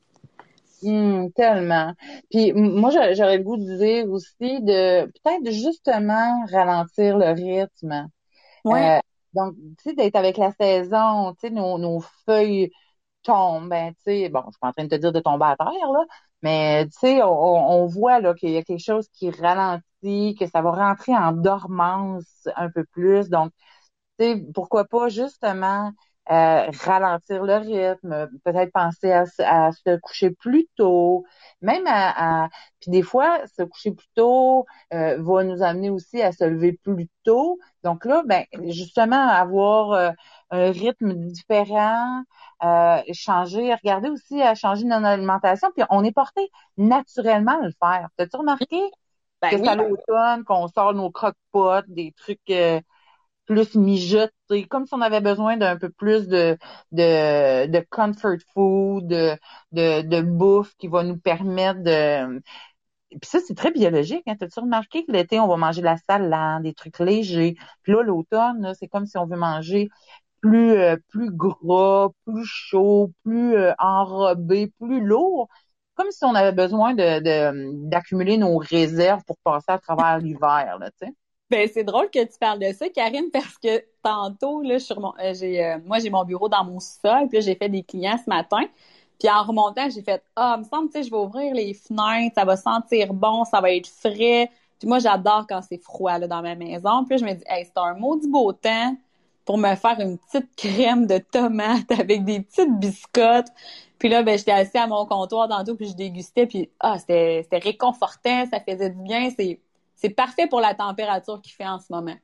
Hum, 0.82 1.32
tellement. 1.32 1.94
Puis 2.30 2.52
moi, 2.52 2.90
j'aurais 2.90 3.38
le 3.38 3.42
goût 3.42 3.56
de 3.56 3.76
dire 3.78 4.10
aussi 4.10 4.62
de 4.62 5.06
peut-être 5.06 5.50
justement 5.50 6.44
ralentir 6.50 7.16
le 7.18 7.32
rythme. 7.32 8.08
Ouais. 8.64 8.98
Euh, 8.98 9.00
donc, 9.32 9.54
tu 9.78 9.90
sais, 9.90 9.94
d'être 9.94 10.16
avec 10.16 10.36
la 10.36 10.52
saison, 10.52 11.32
tu 11.34 11.48
sais, 11.48 11.50
nos, 11.50 11.78
nos 11.78 12.00
feuilles 12.26 12.70
tombent, 13.22 13.68
ben, 13.68 13.94
tu 13.94 14.02
sais, 14.04 14.28
bon, 14.28 14.42
je 14.46 14.52
suis 14.52 14.60
pas 14.60 14.68
en 14.68 14.72
train 14.72 14.84
de 14.84 14.88
te 14.90 14.96
dire 14.96 15.12
de 15.12 15.20
tomber 15.20 15.46
à 15.46 15.56
terre, 15.56 15.92
là, 15.92 16.04
mais 16.42 16.86
tu 16.86 16.98
sais, 17.00 17.22
on, 17.22 17.28
on 17.28 17.86
voit 17.86 18.20
là 18.20 18.34
qu'il 18.34 18.50
y 18.50 18.56
a 18.58 18.62
quelque 18.62 18.84
chose 18.84 19.08
qui 19.12 19.30
ralentit, 19.30 20.36
que 20.38 20.46
ça 20.46 20.62
va 20.62 20.70
rentrer 20.72 21.16
en 21.16 21.32
dormance 21.32 22.48
un 22.56 22.70
peu 22.70 22.84
plus. 22.84 23.28
Donc, 23.30 23.50
tu 24.18 24.24
sais, 24.26 24.44
pourquoi 24.54 24.84
pas 24.84 25.08
justement 25.08 25.92
euh, 26.30 26.70
ralentir 26.80 27.44
le 27.44 27.56
rythme, 27.56 28.30
peut-être 28.44 28.72
penser 28.72 29.12
à, 29.12 29.26
se 29.26 29.98
coucher 29.98 30.30
plus 30.30 30.66
tôt, 30.74 31.26
même 31.60 31.84
à, 31.86 32.48
puis 32.80 32.90
des 32.90 33.02
fois 33.02 33.46
se 33.46 33.62
coucher 33.62 33.92
plus 33.92 34.08
tôt 34.14 34.64
euh, 34.94 35.18
va 35.20 35.44
nous 35.44 35.62
amener 35.62 35.90
aussi 35.90 36.22
à 36.22 36.32
se 36.32 36.44
lever 36.44 36.78
plus 36.82 37.08
tôt. 37.24 37.58
Donc 37.82 38.06
là, 38.06 38.22
ben 38.24 38.44
justement 38.68 39.28
avoir 39.28 39.92
euh, 39.92 40.10
un 40.50 40.70
rythme 40.70 41.12
différent, 41.12 42.22
changer, 43.12 43.74
regarder 43.74 44.08
aussi 44.08 44.40
à 44.40 44.54
changer 44.54 44.84
notre 44.84 45.04
alimentation. 45.04 45.68
Puis 45.76 45.84
on 45.90 46.02
est 46.04 46.12
porté 46.12 46.50
naturellement 46.78 47.60
à 47.60 47.66
le 47.66 47.72
faire. 47.78 48.08
T'as-tu 48.16 48.36
remarqué 48.36 48.80
ben 49.42 49.50
que 49.50 49.58
c'est 49.58 49.68
à 49.68 49.74
l'automne 49.74 50.44
qu'on 50.44 50.68
sort 50.68 50.94
nos 50.94 51.10
croque-potes, 51.10 51.84
des 51.88 52.14
trucs 52.16 52.50
plus 53.46 53.74
mijoté, 53.74 54.66
comme 54.68 54.86
si 54.86 54.94
on 54.94 55.00
avait 55.00 55.20
besoin 55.20 55.56
d'un 55.56 55.76
peu 55.76 55.90
plus 55.90 56.28
de, 56.28 56.56
de, 56.92 57.66
de 57.66 57.86
comfort 57.90 58.38
food, 58.54 59.06
de, 59.06 59.36
de, 59.72 60.02
de 60.02 60.20
bouffe 60.22 60.74
qui 60.78 60.88
va 60.88 61.02
nous 61.04 61.18
permettre 61.18 61.82
de... 61.82 62.40
Puis 63.10 63.20
ça, 63.30 63.38
c'est 63.46 63.54
très 63.56 63.70
biologique. 63.70 64.22
Hein? 64.26 64.34
T'as-tu 64.38 64.60
remarqué 64.60 65.04
que 65.04 65.12
l'été, 65.12 65.38
on 65.40 65.46
va 65.48 65.56
manger 65.56 65.80
de 65.80 65.86
la 65.86 65.96
salade, 65.98 66.62
des 66.64 66.74
trucs 66.74 66.98
légers? 66.98 67.54
Puis 67.82 67.92
là, 67.92 68.02
l'automne, 68.02 68.72
c'est 68.78 68.88
comme 68.88 69.06
si 69.06 69.16
on 69.18 69.26
veut 69.26 69.36
manger 69.36 69.88
plus 70.40 70.72
euh, 70.72 70.96
plus 71.08 71.30
gras, 71.32 72.08
plus 72.26 72.44
chaud, 72.46 73.12
plus 73.24 73.56
euh, 73.56 73.72
enrobé, 73.78 74.72
plus 74.80 75.00
lourd. 75.04 75.48
Comme 75.96 76.10
si 76.10 76.24
on 76.24 76.34
avait 76.34 76.52
besoin 76.52 76.94
de 76.94 77.88
d'accumuler 77.88 78.36
nos 78.38 78.58
réserves 78.58 79.22
pour 79.26 79.38
passer 79.44 79.70
à 79.72 79.78
travers 79.78 80.18
l'hiver, 80.18 80.78
là, 80.80 80.90
tu 81.00 81.06
sais. 81.06 81.12
Ben, 81.50 81.68
c'est 81.72 81.84
drôle 81.84 82.10
que 82.10 82.24
tu 82.24 82.38
parles 82.38 82.58
de 82.58 82.72
ça, 82.72 82.88
Karine, 82.88 83.30
parce 83.30 83.58
que 83.58 83.84
tantôt, 84.02 84.62
là, 84.62 84.76
euh, 84.76 85.34
j'ai, 85.34 85.64
euh, 85.64 85.78
moi, 85.84 85.98
j'ai 85.98 86.10
mon 86.10 86.24
bureau 86.24 86.48
dans 86.48 86.64
mon 86.64 86.80
sol, 86.80 87.28
puis 87.28 87.42
j'ai 87.42 87.54
fait 87.54 87.68
des 87.68 87.82
clients 87.82 88.18
ce 88.22 88.28
matin. 88.28 88.62
Puis 89.20 89.28
en 89.30 89.42
remontant, 89.44 89.88
j'ai 89.90 90.02
fait 90.02 90.22
Ah, 90.36 90.56
il 90.58 90.64
me 90.64 90.68
semble, 90.68 90.90
tu 90.90 90.98
sais, 90.98 91.02
je 91.04 91.10
vais 91.10 91.16
ouvrir 91.18 91.54
les 91.54 91.74
fenêtres, 91.74 92.34
ça 92.34 92.44
va 92.44 92.56
sentir 92.56 93.12
bon, 93.14 93.44
ça 93.44 93.60
va 93.60 93.72
être 93.72 93.86
frais. 93.88 94.50
Puis 94.78 94.88
moi, 94.88 94.98
j'adore 94.98 95.46
quand 95.48 95.60
c'est 95.62 95.78
froid 95.78 96.18
là, 96.18 96.26
dans 96.26 96.42
ma 96.42 96.54
maison. 96.56 97.04
Puis 97.04 97.18
je 97.18 97.24
me 97.24 97.32
dis, 97.34 97.44
hey, 97.46 97.64
c'est 97.64 97.78
un 97.78 97.94
maudit 97.94 98.28
beau 98.28 98.52
temps. 98.52 98.96
pour 99.46 99.58
me 99.58 99.74
faire 99.76 100.00
une 100.00 100.18
petite 100.18 100.56
crème 100.56 101.06
de 101.06 101.18
tomate 101.18 101.90
avec 102.00 102.24
des 102.24 102.40
petites 102.42 102.78
biscottes. 102.80 103.48
Puis 103.98 104.08
là, 104.08 104.22
ben, 104.22 104.38
j'étais 104.38 104.52
assise 104.52 104.76
à 104.76 104.86
mon 104.88 105.06
comptoir 105.06 105.48
tantôt, 105.48 105.76
puis 105.76 105.88
je 105.88 105.94
dégustais, 105.96 106.46
puis 106.46 106.70
ah, 106.80 106.98
c'était, 106.98 107.42
c'était 107.44 107.58
réconfortant, 107.58 108.46
ça 108.50 108.60
faisait 108.60 108.90
du 108.90 109.02
bien. 109.02 109.30
C'est, 109.36 109.60
c'est 109.94 110.10
parfait 110.10 110.46
pour 110.46 110.60
la 110.60 110.74
température 110.74 111.40
qu'il 111.40 111.52
fait 111.52 111.66
en 111.66 111.78
ce 111.78 111.86
moment. 111.90 112.16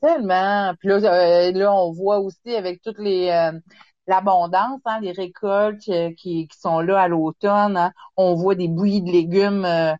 Tellement. 0.00 0.74
Puis 0.78 0.88
là, 0.88 0.96
euh, 0.96 1.52
là 1.52 1.72
on 1.72 1.92
voit 1.92 2.18
aussi 2.18 2.54
avec 2.56 2.82
toutes 2.82 2.98
les 2.98 3.28
euh, 3.28 3.58
l'abondance, 4.08 4.80
hein, 4.84 5.00
les 5.00 5.12
récoltes 5.12 5.88
euh, 5.88 6.12
qui, 6.14 6.48
sont 6.58 6.80
là 6.80 7.00
à 7.00 7.08
l'automne. 7.08 7.76
Hein. 7.76 7.92
on 8.16 8.34
voit 8.34 8.56
des 8.56 8.68
bouillies 8.68 9.02
de 9.02 9.10
légumes 9.10 9.96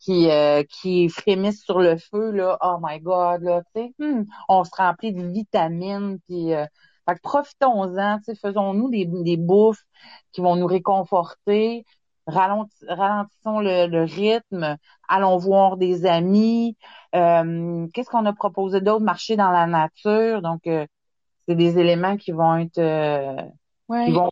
qui 0.00 0.28
qui 0.68 1.08
frémissent 1.08 1.64
sur 1.64 1.80
le 1.80 1.96
feu. 1.96 2.32
Oh 2.62 2.76
my 2.82 3.00
God, 3.00 3.42
là, 3.42 3.62
hmm, 3.98 4.24
on 4.48 4.64
se 4.64 4.70
remplit 4.76 5.12
de 5.12 5.22
vitamines. 5.22 6.18
Puis, 6.28 6.50
fait 6.50 7.14
que 7.14 7.20
profitons-en, 7.22 8.18
faisons-nous 8.40 8.90
des, 8.90 9.06
des 9.06 9.36
bouffes 9.38 9.84
qui 10.32 10.42
vont 10.42 10.56
nous 10.56 10.66
réconforter. 10.66 11.84
Ralentissons 12.28 13.60
le, 13.60 13.86
le, 13.86 14.02
rythme, 14.04 14.76
allons 15.08 15.36
voir 15.38 15.76
des 15.76 16.06
amis. 16.06 16.76
Qu'est-ce 17.12 18.10
qu'on 18.10 18.26
a 18.26 18.32
proposé 18.32 18.80
d'autre? 18.80 19.04
Marcher 19.04 19.36
dans 19.36 19.50
la 19.50 19.66
nature. 19.66 20.42
Donc, 20.42 20.60
c'est 20.64 21.54
des 21.54 21.78
éléments 21.78 22.16
qui 22.16 22.32
vont 22.32 22.56
être 22.56 23.50
qui 24.04 24.12
vont 24.12 24.30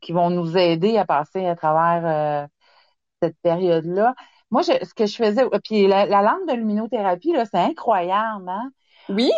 qui 0.00 0.12
vont 0.12 0.30
nous 0.30 0.56
aider 0.56 0.96
à 0.96 1.04
passer 1.04 1.46
à 1.46 1.54
travers 1.54 2.48
cette 3.22 3.36
période-là. 3.42 4.14
Moi, 4.50 4.62
je, 4.62 4.84
ce 4.84 4.92
que 4.92 5.06
je 5.06 5.16
faisais, 5.16 5.44
puis 5.64 5.86
la, 5.86 6.04
la 6.06 6.20
lampe 6.20 6.46
de 6.48 6.54
luminothérapie, 6.54 7.32
là, 7.32 7.46
c'est 7.46 7.58
incroyable, 7.58 8.48
hein? 8.48 8.70
Oui. 9.08 9.30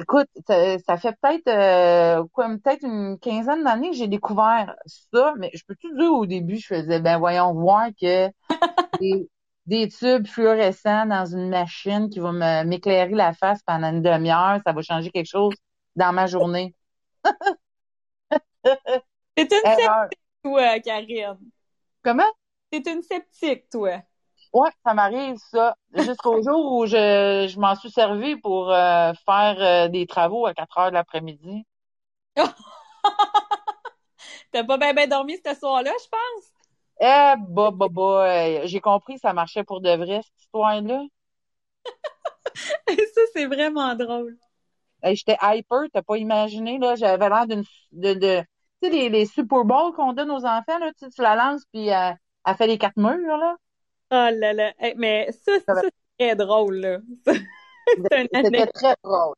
Écoute, 0.00 0.28
ça, 0.46 0.96
fait 0.96 1.12
peut-être 1.20 1.48
euh, 1.48 2.24
quoi, 2.32 2.48
peut-être 2.48 2.84
une 2.84 3.18
quinzaine 3.18 3.64
d'années 3.64 3.90
que 3.90 3.96
j'ai 3.96 4.06
découvert 4.06 4.76
ça, 4.86 5.34
mais 5.38 5.50
je 5.54 5.64
peux 5.66 5.74
tout 5.74 5.92
dire 5.96 6.12
au 6.12 6.24
début, 6.24 6.56
je 6.56 6.68
faisais 6.68 7.00
ben 7.00 7.18
voyons 7.18 7.52
voir 7.52 7.88
que 8.00 8.28
des, 9.00 9.28
des, 9.66 9.88
tubes 9.88 10.28
fluorescents 10.28 11.06
dans 11.06 11.26
une 11.26 11.48
machine 11.48 12.10
qui 12.10 12.20
va 12.20 12.64
m'éclairer 12.64 13.10
la 13.10 13.32
face 13.32 13.60
pendant 13.64 13.88
une 13.88 14.02
demi-heure, 14.02 14.60
ça 14.64 14.72
va 14.72 14.82
changer 14.82 15.10
quelque 15.10 15.26
chose 15.26 15.54
dans 15.96 16.12
ma 16.12 16.26
journée. 16.26 16.76
C'est 19.36 19.52
une 19.52 19.74
sceptique, 19.74 20.20
toi, 20.44 20.80
Karine. 20.80 21.38
Comment? 22.02 22.30
C'est 22.72 22.86
une 22.86 23.02
sceptique, 23.02 23.68
toi. 23.68 24.02
Ouais, 24.52 24.70
ça 24.84 24.94
m'arrive 24.94 25.36
ça. 25.50 25.74
Jusqu'au 25.94 26.42
jour 26.42 26.72
où 26.78 26.86
je, 26.86 27.46
je 27.50 27.58
m'en 27.60 27.74
suis 27.74 27.90
servi 27.90 28.36
pour 28.36 28.70
euh, 28.72 29.12
faire 29.26 29.56
euh, 29.60 29.88
des 29.88 30.06
travaux 30.06 30.46
à 30.46 30.54
4 30.54 30.78
heures 30.78 30.88
de 30.90 30.94
l'après-midi. 30.94 31.64
T'as 34.52 34.64
pas 34.64 34.76
bien 34.78 35.06
dormi 35.06 35.38
ce 35.44 35.54
soir-là, 35.54 35.92
je 36.02 36.08
pense? 36.08 36.52
Eh, 37.00 37.34
bah, 37.48 37.70
bah, 37.72 37.88
bah, 37.90 38.66
j'ai 38.66 38.80
compris, 38.80 39.18
ça 39.18 39.32
marchait 39.32 39.64
pour 39.64 39.80
de 39.80 39.90
vrai, 39.96 40.20
cette 40.22 40.40
histoire-là. 40.40 41.04
ça, 43.14 43.20
c'est 43.32 43.46
vraiment 43.46 43.94
drôle. 43.94 44.36
J'étais 45.04 45.36
hyper, 45.42 45.82
t'as 45.92 46.02
pas 46.02 46.16
imaginé, 46.18 46.78
là, 46.78 46.94
j'avais 46.96 47.28
l'air 47.28 47.46
d'une, 47.46 47.64
de, 47.92 48.14
de, 48.14 48.40
tu 48.82 48.88
sais, 48.88 48.90
les, 48.90 49.08
les 49.08 49.26
Super 49.26 49.64
Bowls 49.64 49.92
qu'on 49.94 50.12
donne 50.12 50.30
aux 50.30 50.44
enfants, 50.44 50.78
là, 50.78 50.92
tu, 50.98 51.08
tu 51.10 51.22
la 51.22 51.36
lances 51.36 51.64
puis 51.72 51.90
euh, 51.92 52.12
elle 52.44 52.56
fait 52.56 52.66
les 52.66 52.78
quatre 52.78 52.96
murs, 52.96 53.36
là. 53.38 53.56
Oh 54.10 54.28
là 54.32 54.52
là. 54.52 54.72
mais 54.96 55.30
ça, 55.32 55.52
ça, 55.66 55.80
c'est 55.82 55.92
très 56.18 56.36
drôle, 56.36 56.76
là. 56.76 56.98
C'était 58.10 58.66
très 58.66 58.94
drôle. 59.02 59.34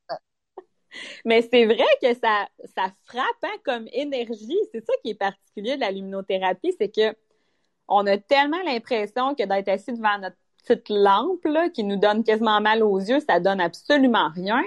Mais 1.25 1.43
c'est 1.43 1.67
vrai 1.67 1.87
que 2.03 2.15
ça, 2.15 2.49
ça 2.77 2.91
frappe 3.05 3.25
hein, 3.43 3.57
comme 3.65 3.87
énergie. 3.93 4.59
C'est 4.73 4.85
ça 4.85 4.93
qui 5.03 5.11
est 5.11 5.15
particulier 5.15 5.77
de 5.77 5.81
la 5.81 5.91
luminothérapie, 5.91 6.75
c'est 6.79 6.89
que 6.95 7.17
on 7.89 8.07
a 8.07 8.19
tellement 8.19 8.63
l'impression 8.65 9.35
que 9.35 9.45
d'être 9.45 9.69
assis 9.69 9.93
devant 9.93 10.19
notre 10.19 10.37
petite 10.65 10.89
lampe 10.89 11.45
là, 11.45 11.69
qui 11.71 11.85
nous 11.85 11.97
donne 11.97 12.25
quasiment 12.25 12.61
mal 12.61 12.83
aux 12.83 12.99
yeux, 12.99 13.21
ça 13.21 13.41
donne 13.41 13.61
absolument 13.61 14.31
rien. 14.35 14.63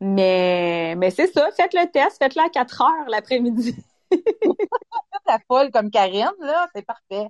Mais, 0.00 0.94
mais 0.96 1.10
c'est 1.10 1.28
ça, 1.28 1.48
faites 1.56 1.74
le 1.74 1.90
test, 1.90 2.18
faites-le 2.18 2.42
à 2.42 2.48
4 2.48 2.82
heures 2.82 3.08
l'après-midi. 3.08 3.76
la 5.26 5.38
folle 5.48 5.70
comme 5.70 5.90
Karine, 5.90 6.30
là, 6.40 6.68
c'est 6.74 6.84
parfait. 6.84 7.28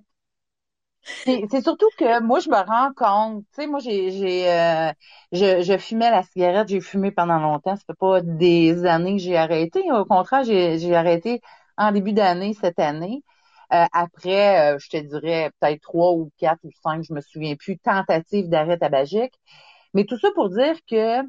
C'est 1.51 1.63
surtout 1.63 1.89
que 1.99 2.21
moi, 2.23 2.41
je 2.41 2.49
me 2.49 2.57
rends 2.57 2.93
compte, 2.95 3.45
tu 3.49 3.63
sais, 3.63 3.67
moi, 3.67 3.79
j'ai, 3.81 4.11
j'ai, 4.11 4.51
euh, 4.51 4.93
je, 5.33 5.63
je 5.63 5.77
fumais 5.79 6.11
la 6.11 6.23
cigarette, 6.23 6.69
j'ai 6.69 6.81
fumé 6.81 7.11
pendant 7.11 7.39
longtemps. 7.39 7.77
Ça 7.77 7.83
fait 7.87 7.95
pas 7.99 8.21
des 8.23 8.85
années 8.87 9.17
que 9.17 9.23
j'ai 9.23 9.37
arrêté. 9.37 9.83
Au 9.93 10.05
contraire, 10.05 10.45
j'ai, 10.45 10.95
arrêté 10.95 11.41
en 11.77 11.93
début 11.93 12.13
d'année 12.13 12.55
cette 12.55 12.79
année. 12.79 13.23
Euh, 13.73 13.85
après, 13.93 14.75
euh, 14.75 14.79
je 14.79 14.89
te 14.89 14.97
dirais 14.99 15.51
peut-être 15.61 15.81
trois 15.83 16.13
ou 16.13 16.31
quatre 16.39 16.61
ou 16.65 16.71
cinq, 16.83 17.03
je 17.05 17.13
me 17.13 17.21
souviens 17.21 17.57
plus, 17.57 17.79
tentatives 17.79 18.49
d'arrêt 18.49 18.79
tabagique. 18.79 19.35
Mais 19.95 20.05
tout 20.05 20.19
ça 20.19 20.29
pour 20.35 20.51
dire 20.51 20.77
que 20.91 21.23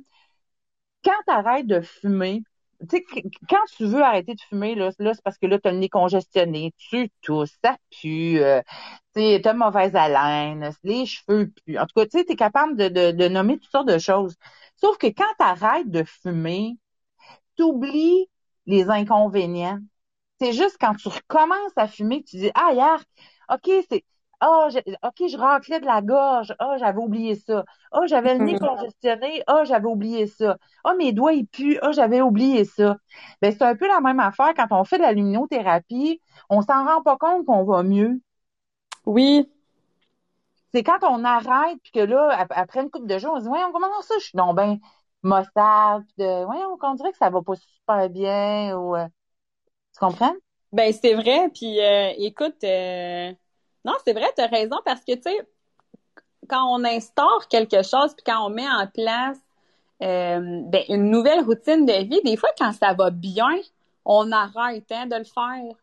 quand 1.03 1.21
tu 1.27 1.33
arrêtes 1.33 1.67
de 1.67 1.81
fumer, 1.81 2.43
tu 2.79 2.97
sais, 2.97 3.05
quand 3.49 3.63
tu 3.75 3.85
veux 3.85 4.03
arrêter 4.03 4.35
de 4.35 4.41
fumer, 4.41 4.75
là, 4.75 4.91
c'est 4.91 5.21
parce 5.23 5.37
que 5.37 5.47
là, 5.47 5.59
tu 5.59 5.67
as 5.67 5.71
le 5.71 5.79
nez 5.79 5.89
congestionné, 5.89 6.73
tu 6.77 7.09
tousses, 7.21 7.57
ça 7.63 7.77
pue, 8.01 8.39
euh, 8.39 8.61
tu 9.15 9.41
as 9.43 9.53
mauvaise 9.53 9.95
haleine, 9.95 10.71
les 10.83 11.05
cheveux 11.05 11.51
puent. 11.65 11.77
En 11.79 11.85
tout 11.85 11.93
cas, 11.95 12.05
tu 12.05 12.19
sais, 12.19 12.25
es 12.27 12.35
capable 12.35 12.75
de, 12.77 12.87
de, 12.89 13.11
de, 13.11 13.27
nommer 13.27 13.57
toutes 13.57 13.71
sortes 13.71 13.87
de 13.87 13.97
choses. 13.97 14.35
Sauf 14.75 14.97
que 14.97 15.07
quand 15.07 15.23
tu 15.39 15.45
arrêtes 15.45 15.89
de 15.89 16.03
fumer, 16.03 16.77
tu 17.57 17.63
oublies 17.63 18.29
les 18.65 18.89
inconvénients. 18.89 19.79
C'est 20.41 20.53
juste 20.53 20.77
quand 20.79 20.95
tu 20.95 21.07
recommences 21.07 21.71
à 21.77 21.87
fumer, 21.87 22.23
tu 22.23 22.37
dis, 22.37 22.51
ah, 22.55 22.71
hier, 22.73 23.03
OK, 23.49 23.85
c'est, 23.89 24.03
ah, 24.39 24.67
oh, 24.69 24.77
OK, 25.03 25.27
je 25.29 25.37
raclais 25.37 25.79
de 25.79 25.85
la 25.85 26.01
gorge. 26.01 26.53
Ah, 26.59 26.71
oh, 26.73 26.77
j'avais 26.79 26.99
oublié 26.99 27.35
ça. 27.35 27.65
Ah, 27.91 27.99
oh, 28.01 28.07
j'avais 28.07 28.37
le 28.37 28.45
nez 28.45 28.59
congestionné. 28.59 29.43
Ah, 29.47 29.59
oh, 29.61 29.65
j'avais 29.65 29.87
oublié 29.87 30.27
ça. 30.27 30.57
Ah, 30.83 30.93
mes 30.95 31.13
doigts, 31.13 31.33
ils 31.33 31.47
puent. 31.47 31.79
Ah, 31.81 31.91
j'avais 31.91 32.21
oublié 32.21 32.65
ça. 32.65 32.97
Ben, 33.41 33.51
c'est 33.51 33.63
un 33.63 33.75
peu 33.75 33.87
la 33.87 34.01
même 34.01 34.19
affaire 34.19 34.53
quand 34.55 34.67
on 34.71 34.83
fait 34.83 34.97
de 34.97 35.03
la 35.03 35.13
luminothérapie. 35.13 36.21
On 36.49 36.61
s'en 36.61 36.85
rend 36.85 37.01
pas 37.01 37.17
compte 37.17 37.45
qu'on 37.45 37.63
va 37.63 37.83
mieux. 37.83 38.21
Oui. 39.05 39.49
C'est 40.73 40.83
quand 40.83 40.99
on 41.03 41.23
arrête, 41.23 41.79
puis 41.83 41.91
que 41.93 41.99
là, 42.01 42.47
après 42.49 42.81
une 42.81 42.89
couple 42.89 43.07
de 43.07 43.17
jours, 43.17 43.33
on 43.35 43.37
se 43.37 43.43
dit, 43.43 43.47
voyons, 43.47 43.71
comment 43.71 43.87
ça, 44.01 44.15
je 44.19 44.25
suis 44.25 44.37
donc 44.37 44.55
ben 44.55 44.77
maussade, 45.23 46.03
de, 46.17 46.45
voyons, 46.45 46.77
on 46.81 46.93
dirait 46.95 47.11
que 47.11 47.17
ça 47.17 47.29
va 47.29 47.41
pas 47.41 47.55
super 47.55 48.09
bien, 48.09 48.77
ou, 48.77 48.95
euh, 48.95 49.07
tu 49.93 49.99
comprends? 49.99 50.33
Ben, 50.71 50.93
c'est 50.93 51.13
vrai, 51.15 51.49
puis 51.53 51.79
euh, 51.81 52.13
écoute, 52.17 52.63
euh, 52.63 53.33
non, 53.85 53.93
c'est 54.03 54.13
vrai, 54.13 54.25
tu 54.35 54.41
as 54.41 54.47
raison, 54.47 54.77
parce 54.83 55.01
que, 55.01 55.13
tu 55.13 55.21
sais, 55.21 55.47
quand 56.49 56.75
on 56.75 56.83
instaure 56.83 57.47
quelque 57.47 57.83
chose, 57.83 58.13
puis 58.15 58.23
quand 58.25 58.45
on 58.45 58.49
met 58.49 58.67
en 58.67 58.87
place 58.87 59.37
euh, 60.01 60.61
ben, 60.63 60.83
une 60.89 61.09
nouvelle 61.09 61.41
routine 61.41 61.85
de 61.85 62.03
vie, 62.03 62.21
des 62.23 62.35
fois, 62.35 62.49
quand 62.57 62.73
ça 62.73 62.93
va 62.93 63.11
bien, 63.11 63.55
on 64.03 64.31
arrête 64.31 64.91
hein, 64.91 65.05
de 65.05 65.15
le 65.15 65.23
faire. 65.23 65.75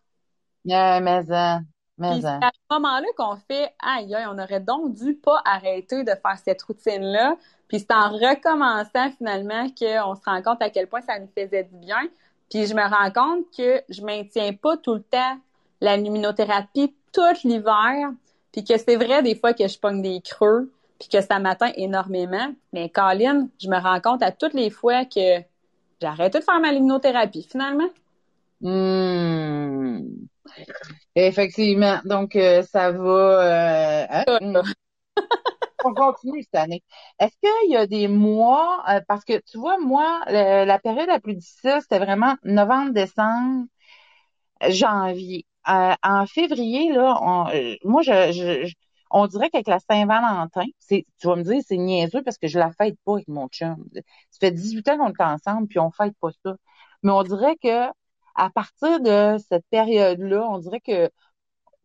Yeah, 0.65 1.01
mais, 1.01 1.31
euh, 1.31 1.59
mais 1.99 2.21
c'est 2.21 2.27
à 2.27 2.51
ce 2.53 2.75
moment-là 2.75 3.07
qu'on 3.17 3.37
fait 3.37 3.73
aïe, 3.81 4.15
aïe, 4.15 4.27
on 4.29 4.39
aurait 4.39 4.61
donc 4.61 4.95
dû 4.95 5.15
pas 5.15 5.41
arrêter 5.45 6.05
de 6.05 6.11
faire 6.11 6.39
cette 6.45 6.63
routine-là. 6.63 7.37
Puis 7.69 7.81
c'est 7.81 7.93
en 7.93 8.11
recommençant 8.11 9.11
finalement 9.17 9.67
qu'on 9.69 10.15
se 10.15 10.25
rend 10.25 10.43
compte 10.43 10.61
à 10.61 10.71
quel 10.71 10.89
point 10.89 11.01
ça 11.01 11.19
nous 11.19 11.31
faisait 11.37 11.65
du 11.65 11.77
bien. 11.77 12.03
Puis 12.51 12.67
je 12.67 12.75
me 12.75 12.83
rends 12.83 13.11
compte 13.11 13.47
que 13.57 13.83
je 13.89 14.03
maintiens 14.03 14.53
pas 14.53 14.77
tout 14.77 14.95
le 14.95 15.03
temps 15.03 15.39
la 15.81 15.97
luminothérapie 15.97 16.95
tout 17.13 17.21
l'hiver, 17.45 18.11
puis 18.53 18.65
que 18.65 18.77
c'est 18.79 18.97
vrai 18.97 19.23
des 19.23 19.35
fois 19.35 19.55
que 19.55 19.67
je 19.69 19.79
pogne 19.79 20.03
des 20.03 20.21
creux, 20.21 20.73
puis 20.99 21.09
que 21.09 21.21
ça 21.21 21.39
m'atteint 21.39 21.73
énormément. 21.77 22.55
Mais 22.73 22.89
Colin, 22.89 23.49
je 23.61 23.69
me 23.69 23.79
rends 23.79 24.01
compte 24.01 24.23
à 24.23 24.33
toutes 24.33 24.55
les 24.55 24.71
fois 24.71 25.05
que 25.05 25.41
j'ai 26.01 26.07
arrêté 26.07 26.39
de 26.39 26.45
faire 26.45 26.61
ma 26.61 26.73
luminothérapie, 26.73 27.47
finalement. 27.51 27.89
Mmh. 28.61 30.01
Effectivement. 31.15 31.99
Donc, 32.05 32.37
euh, 32.37 32.63
ça 32.63 32.91
va... 32.93 34.03
Euh, 34.03 34.07
hein? 34.11 34.25
Hmm. 34.41 34.63
On 35.85 35.95
continue 35.95 36.43
cette 36.43 36.55
année. 36.55 36.83
Est-ce 37.19 37.35
qu'il 37.43 37.73
y 37.73 37.77
a 37.77 37.87
des 37.87 38.07
mois, 38.07 38.85
euh, 38.89 39.01
parce 39.09 39.25
que 39.25 39.41
tu 39.51 39.59
vois, 39.59 39.79
moi, 39.79 40.21
la 40.29 40.79
période 40.79 41.09
la 41.09 41.19
plus 41.19 41.35
difficile, 41.35 41.79
c'était 41.81 41.99
vraiment 41.99 42.37
novembre, 42.45 42.93
décembre, 42.93 43.67
janvier. 44.69 45.45
Euh, 45.69 45.95
en 46.03 46.27
février, 46.27 46.93
là, 46.93 47.19
on, 47.23 47.49
euh, 47.51 47.77
moi, 47.85 48.03
je, 48.03 48.73
on 49.11 49.27
dirait 49.27 49.51
qu'avec 49.51 49.69
la 49.69 49.79
Saint-Valentin, 49.79 50.65
tu 50.89 51.05
vas 51.25 51.37
me 51.37 51.43
dire, 51.43 51.63
c'est 51.67 51.77
niaiseux 51.77 52.23
parce 52.23 52.39
que 52.39 52.49
je 52.49 52.59
la 52.59 52.73
fête 52.73 52.97
pas 53.05 53.15
avec 53.15 53.29
mon 53.29 53.49
chum. 53.49 53.77
Ça 53.95 54.39
fait 54.41 54.51
18 54.51 54.89
ans 54.89 54.99
qu'on 54.99 55.13
est 55.13 55.23
ensemble, 55.23 55.69
puis 55.69 55.79
on 55.79 55.91
fête 55.91 56.15
pas 56.21 56.31
ça. 56.45 56.57
Mais 57.03 57.13
on 57.13 57.23
dirait 57.23 57.57
que 57.57 57.87
à 58.35 58.51
partir 58.51 59.01
de 59.01 59.37
cette 59.49 59.67
période-là, 59.71 60.49
on 60.49 60.59
dirait 60.59 60.81
que 60.81 61.11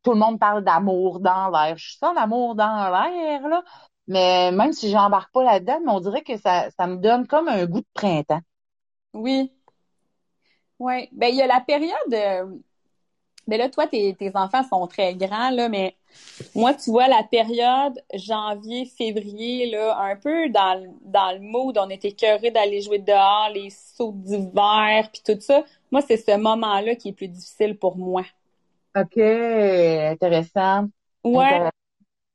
tout 0.04 0.12
le 0.14 0.20
monde 0.20 0.40
parle 0.40 0.64
d'amour 0.64 1.20
dans 1.20 1.50
l'air. 1.50 1.78
Je 1.78 1.98
sens 1.98 2.16
l'amour 2.16 2.56
dans 2.56 2.90
l'air, 2.90 3.48
là. 3.48 3.64
Mais 4.08 4.52
même 4.52 4.74
si 4.74 4.90
j'embarque 4.90 5.32
pas 5.34 5.44
là-dedans, 5.44 5.80
on 5.88 6.00
dirait 6.00 6.24
que 6.24 6.38
ça, 6.38 6.70
ça 6.72 6.88
me 6.88 6.98
donne 6.98 7.28
comme 7.28 7.50
un 7.50 7.66
goût 7.66 7.82
de 7.82 7.88
printemps. 7.94 8.42
Oui. 9.14 9.52
Oui. 10.80 11.10
Ben, 11.12 11.28
il 11.28 11.36
y 11.36 11.42
a 11.42 11.48
la 11.48 11.62
période. 11.62 12.14
Euh... 12.14 12.46
Ben 13.48 13.58
là, 13.58 13.70
toi, 13.70 13.88
tes, 13.88 14.14
tes 14.16 14.32
enfants 14.36 14.64
sont 14.64 14.88
très 14.88 15.16
grands, 15.16 15.50
là, 15.52 15.70
mais 15.70 15.96
moi, 16.56 16.74
tu 16.74 16.92
vois, 16.92 17.08
la 17.08 17.24
période 17.24 18.02
janvier, 18.14 18.86
février, 18.86 19.70
là, 19.72 19.98
un 20.00 20.16
peu 20.18 20.50
dans, 20.50 20.82
le- 20.84 20.90
dans 21.04 21.34
le 21.34 21.40
mood, 21.42 21.78
on 21.78 21.90
était 21.90 22.14
curieux 22.14 22.52
d'aller 22.52 22.82
jouer 22.82 23.00
dehors, 23.00 23.50
les 23.54 23.70
sauts 23.72 24.14
d'hiver, 24.16 25.10
puis 25.14 25.22
tout 25.26 25.40
ça. 25.42 25.64
Moi, 25.92 26.02
c'est 26.02 26.18
ce 26.18 26.38
moment-là 26.38 26.96
qui 26.96 27.10
est 27.10 27.14
plus 27.14 27.30
difficile 27.30 27.78
pour 27.78 27.98
moi. 27.98 28.24
OK, 28.96 29.18
intéressant. 30.12 30.90
Ouais, 31.24 31.60
Intéressant. 31.60 31.72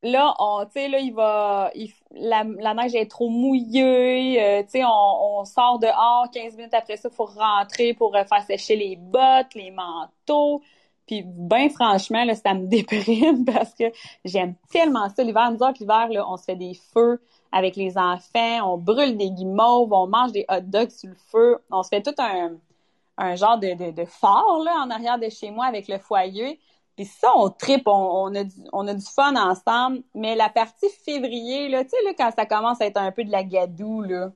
là, 0.02 0.34
on, 0.40 0.66
tu 0.66 0.72
sais, 0.74 0.88
là, 0.88 0.98
il 1.00 1.14
va, 1.14 1.70
il, 1.74 1.92
la, 2.12 2.44
la 2.44 2.74
neige 2.74 2.94
est 2.94 3.10
trop 3.10 3.28
mouillée, 3.30 4.42
euh, 4.42 4.62
tu 4.64 4.70
sais, 4.70 4.84
on, 4.84 5.40
on 5.40 5.44
sort 5.46 5.78
dehors, 5.80 6.30
15 6.32 6.56
minutes 6.56 6.74
après 6.74 6.96
ça, 6.98 7.10
faut 7.10 7.26
rentrer 7.26 7.94
pour 7.94 8.16
euh, 8.16 8.24
faire 8.24 8.44
sécher 8.44 8.76
les 8.76 8.96
bottes, 8.96 9.54
les 9.54 9.70
manteaux. 9.72 10.62
Puis, 11.12 11.24
ben 11.26 11.68
franchement, 11.68 12.24
là, 12.24 12.34
ça 12.34 12.54
me 12.54 12.66
déprime 12.68 13.44
parce 13.44 13.74
que 13.74 13.84
j'aime 14.24 14.54
tellement 14.70 15.10
ça. 15.10 15.22
L'hiver, 15.22 15.50
nous 15.50 15.58
autres, 15.62 15.76
l'hiver, 15.78 16.08
là, 16.08 16.24
on 16.26 16.38
se 16.38 16.44
fait 16.44 16.56
des 16.56 16.72
feux 16.94 17.20
avec 17.52 17.76
les 17.76 17.98
enfants, 17.98 18.72
on 18.72 18.78
brûle 18.78 19.18
des 19.18 19.30
guimauves, 19.30 19.92
on 19.92 20.06
mange 20.06 20.32
des 20.32 20.46
hot 20.48 20.62
dogs 20.62 20.90
sur 20.90 21.10
le 21.10 21.16
feu, 21.30 21.58
on 21.70 21.82
se 21.82 21.90
fait 21.90 22.00
tout 22.00 22.14
un, 22.16 22.52
un 23.18 23.34
genre 23.36 23.58
de, 23.58 23.74
de, 23.74 23.90
de 23.90 24.04
fort, 24.06 24.62
là, 24.64 24.72
en 24.86 24.88
arrière 24.88 25.18
de 25.18 25.28
chez 25.28 25.50
moi 25.50 25.66
avec 25.66 25.86
le 25.86 25.98
foyer. 25.98 26.58
Puis 26.96 27.04
ça, 27.04 27.30
on 27.36 27.50
tripe, 27.50 27.86
on, 27.86 27.92
on, 27.92 28.34
a 28.34 28.44
du, 28.44 28.56
on 28.72 28.88
a 28.88 28.94
du 28.94 29.04
fun 29.04 29.36
ensemble. 29.36 30.02
Mais 30.14 30.34
la 30.34 30.48
partie 30.48 30.88
février, 31.04 31.68
là, 31.68 31.84
tu 31.84 31.90
sais, 31.90 31.96
là, 32.06 32.12
quand 32.16 32.30
ça 32.34 32.46
commence 32.46 32.80
à 32.80 32.86
être 32.86 32.96
un 32.96 33.12
peu 33.12 33.22
de 33.24 33.30
la 33.30 33.44
gadoue, 33.44 34.00
là, 34.00 34.30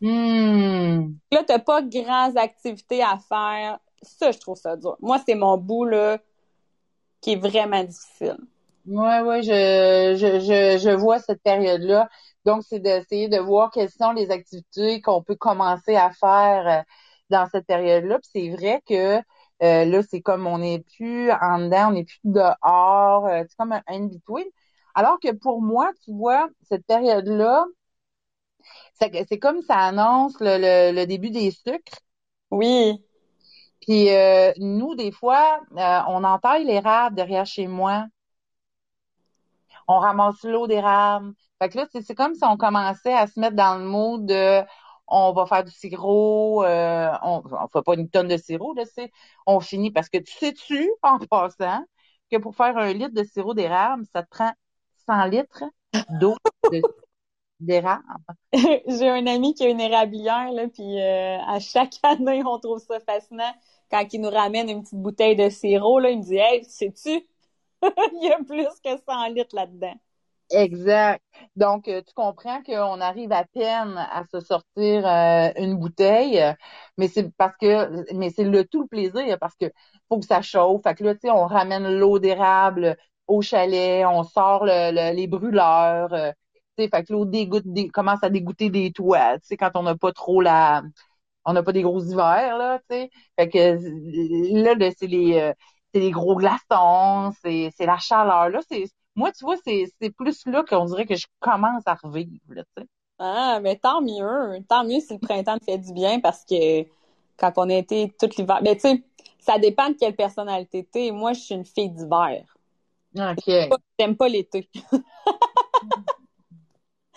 Hmm. 0.00 1.14
là, 1.32 1.42
t'as 1.44 1.58
pas 1.58 1.82
grandes 1.82 2.38
activités 2.38 3.02
à 3.02 3.18
faire. 3.18 3.80
Ça, 4.02 4.32
je 4.32 4.38
trouve 4.38 4.56
ça 4.58 4.76
dur. 4.76 4.96
Moi, 5.00 5.18
c'est 5.24 5.34
mon 5.36 5.56
bout, 5.58 5.84
là, 5.84 6.18
qui 7.20 7.32
est 7.32 7.36
vraiment 7.36 7.84
difficile. 7.84 8.38
Ouais, 8.86 9.20
ouais, 9.20 9.42
je, 9.42 10.16
je, 10.18 10.40
je, 10.40 10.78
je 10.78 10.90
vois 10.96 11.18
cette 11.18 11.42
période-là. 11.42 12.08
Donc, 12.46 12.62
c'est 12.66 12.78
d'essayer 12.80 13.28
de 13.28 13.36
voir 13.38 13.70
quelles 13.70 13.90
sont 13.90 14.12
les 14.12 14.30
activités 14.30 15.02
qu'on 15.02 15.22
peut 15.22 15.36
commencer 15.36 15.94
à 15.94 16.10
faire 16.10 16.66
euh, 16.80 16.82
dans 17.28 17.46
cette 17.52 17.66
période-là. 17.66 18.18
Puis 18.20 18.30
c'est 18.32 18.48
vrai 18.56 18.82
que 18.88 19.18
euh, 19.62 19.84
là, 19.84 20.02
c'est 20.08 20.22
comme 20.22 20.46
on 20.46 20.58
n'est 20.58 20.80
plus 20.96 21.30
en 21.32 21.58
dedans, 21.58 21.88
on 21.90 21.92
n'est 21.92 22.04
plus 22.04 22.18
dehors, 22.24 23.26
euh, 23.26 23.42
c'est 23.48 23.56
comme 23.58 23.72
un 23.72 23.82
in-between. 23.88 24.46
Alors 24.94 25.18
que 25.20 25.32
pour 25.32 25.60
moi, 25.60 25.92
tu 26.04 26.12
vois, 26.14 26.48
cette 26.62 26.86
période-là, 26.86 27.66
c'est 29.00 29.38
comme 29.38 29.62
ça 29.62 29.76
annonce 29.76 30.38
le, 30.40 30.58
le, 30.92 30.94
le 31.00 31.06
début 31.06 31.30
des 31.30 31.50
sucres. 31.50 32.00
Oui. 32.50 33.02
Puis 33.88 34.10
euh, 34.10 34.52
nous, 34.58 34.94
des 34.94 35.10
fois, 35.10 35.60
euh, 35.76 36.00
on 36.08 36.22
entaille 36.22 36.64
l'érable 36.64 37.16
derrière 37.16 37.44
chez 37.46 37.66
moi. 37.66 38.06
On 39.86 39.98
ramasse 39.98 40.42
l'eau 40.44 40.66
d'érable. 40.66 41.32
Fait 41.60 41.68
que 41.68 41.78
là, 41.78 41.86
c'est 41.90 42.14
comme 42.14 42.34
si 42.34 42.44
on 42.44 42.56
commençait 42.56 43.12
à 43.14 43.26
se 43.26 43.38
mettre 43.40 43.56
dans 43.56 43.78
le 43.78 43.84
mood 43.84 44.26
de 44.26 44.62
on 45.10 45.32
va 45.32 45.46
faire 45.46 45.64
du 45.64 45.70
sirop, 45.70 46.64
euh, 46.64 47.10
on, 47.22 47.42
on 47.50 47.68
fait 47.68 47.82
pas 47.82 47.94
une 47.94 48.10
tonne 48.10 48.28
de 48.28 48.36
sirop, 48.36 48.74
là, 48.74 48.82
on 49.46 49.58
finit 49.60 49.90
parce 49.90 50.10
que 50.10 50.18
tu 50.18 50.32
sais-tu, 50.36 50.90
en 51.02 51.18
passant, 51.18 51.82
que 52.30 52.36
pour 52.36 52.54
faire 52.54 52.76
un 52.76 52.92
litre 52.92 53.14
de 53.14 53.24
sirop 53.24 53.54
d'érable, 53.54 54.04
ça 54.14 54.22
te 54.22 54.28
prend 54.28 54.52
100 55.06 55.24
litres 55.26 55.64
d'eau 56.10 56.36
de- 56.70 56.82
d'érable. 57.60 58.04
J'ai 58.54 59.08
un 59.10 59.26
ami 59.26 59.54
qui 59.54 59.64
a 59.64 59.68
une 59.70 59.80
érablière, 59.80 60.52
là, 60.52 60.68
puis 60.68 61.00
à 61.00 61.60
chaque 61.60 61.94
année, 62.02 62.42
on 62.46 62.58
trouve 62.58 62.80
ça 62.80 63.00
fascinant. 63.00 63.54
Quand 63.90 64.06
il 64.12 64.20
nous 64.20 64.30
ramène 64.30 64.68
une 64.70 64.82
petite 64.82 64.98
bouteille 65.00 65.36
de 65.36 65.48
sirop, 65.50 65.98
là, 66.00 66.10
il 66.10 66.18
me 66.18 66.24
dit 66.24 66.36
Hey, 66.36 66.64
sais-tu, 66.64 67.10
il 67.82 68.24
y 68.24 68.32
a 68.32 68.38
plus 68.44 68.66
que 68.84 68.96
100 69.06 69.28
litres 69.30 69.56
là-dedans. 69.56 69.94
Exact. 70.50 71.22
Donc, 71.56 71.88
euh, 71.88 72.00
tu 72.06 72.14
comprends 72.14 72.62
qu'on 72.62 73.00
arrive 73.02 73.32
à 73.32 73.44
peine 73.44 73.98
à 73.98 74.24
se 74.32 74.40
sortir 74.40 75.06
euh, 75.06 75.50
une 75.58 75.76
bouteille, 75.78 76.42
mais 76.96 77.08
c'est 77.08 77.30
parce 77.36 77.54
que, 77.60 78.14
mais 78.14 78.30
c'est 78.30 78.44
le 78.44 78.64
tout 78.64 78.80
le 78.82 78.86
plaisir 78.88 79.36
parce 79.38 79.54
que 79.56 79.66
faut 80.08 80.18
que 80.18 80.24
ça 80.26 80.40
chauffe. 80.40 80.82
Fait 80.84 80.94
que 80.94 81.04
là, 81.04 81.14
tu 81.14 81.20
sais, 81.24 81.30
on 81.30 81.46
ramène 81.46 81.98
l'eau 81.98 82.18
d'érable 82.18 82.96
au 83.26 83.42
chalet, 83.42 84.06
on 84.06 84.22
sort 84.24 84.64
le- 84.64 84.90
le- 84.90 85.14
les 85.14 85.26
brûleurs, 85.26 86.14
euh, 86.14 86.30
tu 86.78 86.84
sais, 86.84 86.88
fait 86.88 87.04
que 87.04 87.12
l'eau 87.12 87.26
commence 87.92 88.22
à 88.24 88.30
dégoûter 88.30 88.70
des 88.70 88.90
toits, 88.92 89.38
tu 89.40 89.48
sais, 89.48 89.56
quand 89.58 89.72
on 89.74 89.82
n'a 89.82 89.96
pas 89.96 90.12
trop 90.12 90.40
la, 90.40 90.82
on 91.48 91.54
n'a 91.54 91.62
pas 91.62 91.72
des 91.72 91.82
gros 91.82 92.02
hivers, 92.04 92.58
là, 92.58 92.78
tu 92.90 92.96
sais. 92.96 93.10
Fait 93.38 93.48
que 93.48 93.58
euh, 93.58 94.74
là, 94.76 94.90
c'est 94.96 95.06
les, 95.06 95.38
euh, 95.38 95.52
c'est 95.94 96.00
les 96.00 96.10
gros 96.10 96.36
glaçons, 96.36 97.32
c'est, 97.42 97.70
c'est 97.74 97.86
la 97.86 97.96
chaleur. 97.98 98.50
Là, 98.50 98.60
c'est, 98.70 98.84
moi, 99.16 99.32
tu 99.32 99.44
vois, 99.44 99.56
c'est, 99.64 99.86
c'est 100.00 100.10
plus 100.10 100.46
là 100.46 100.62
qu'on 100.68 100.84
dirait 100.84 101.06
que 101.06 101.16
je 101.16 101.26
commence 101.40 101.82
à 101.86 101.94
revivre, 101.94 102.42
là, 102.50 102.62
tu 102.76 102.82
sais. 102.82 102.88
Ah, 103.18 103.60
mais 103.62 103.76
tant 103.76 104.02
mieux. 104.02 104.62
Tant 104.68 104.84
mieux 104.84 105.00
si 105.00 105.14
le 105.14 105.18
printemps 105.18 105.58
te 105.58 105.64
fait 105.64 105.78
du 105.78 105.92
bien 105.92 106.20
parce 106.20 106.44
que 106.44 106.82
quand 107.38 107.52
on 107.56 107.70
a 107.70 107.74
été 107.74 108.14
tout 108.20 108.28
l'hiver. 108.36 108.60
Mais 108.62 108.74
tu 108.74 108.82
sais, 108.82 109.02
ça 109.40 109.58
dépend 109.58 109.88
de 109.88 109.94
quelle 109.94 110.14
personnalité 110.14 110.84
t'es. 110.84 111.10
Moi, 111.10 111.32
je 111.32 111.40
suis 111.40 111.54
une 111.54 111.64
fille 111.64 111.90
d'hiver. 111.90 112.44
OK. 113.16 113.50
J'aime 113.98 114.16
pas 114.16 114.28
l'été. 114.28 114.68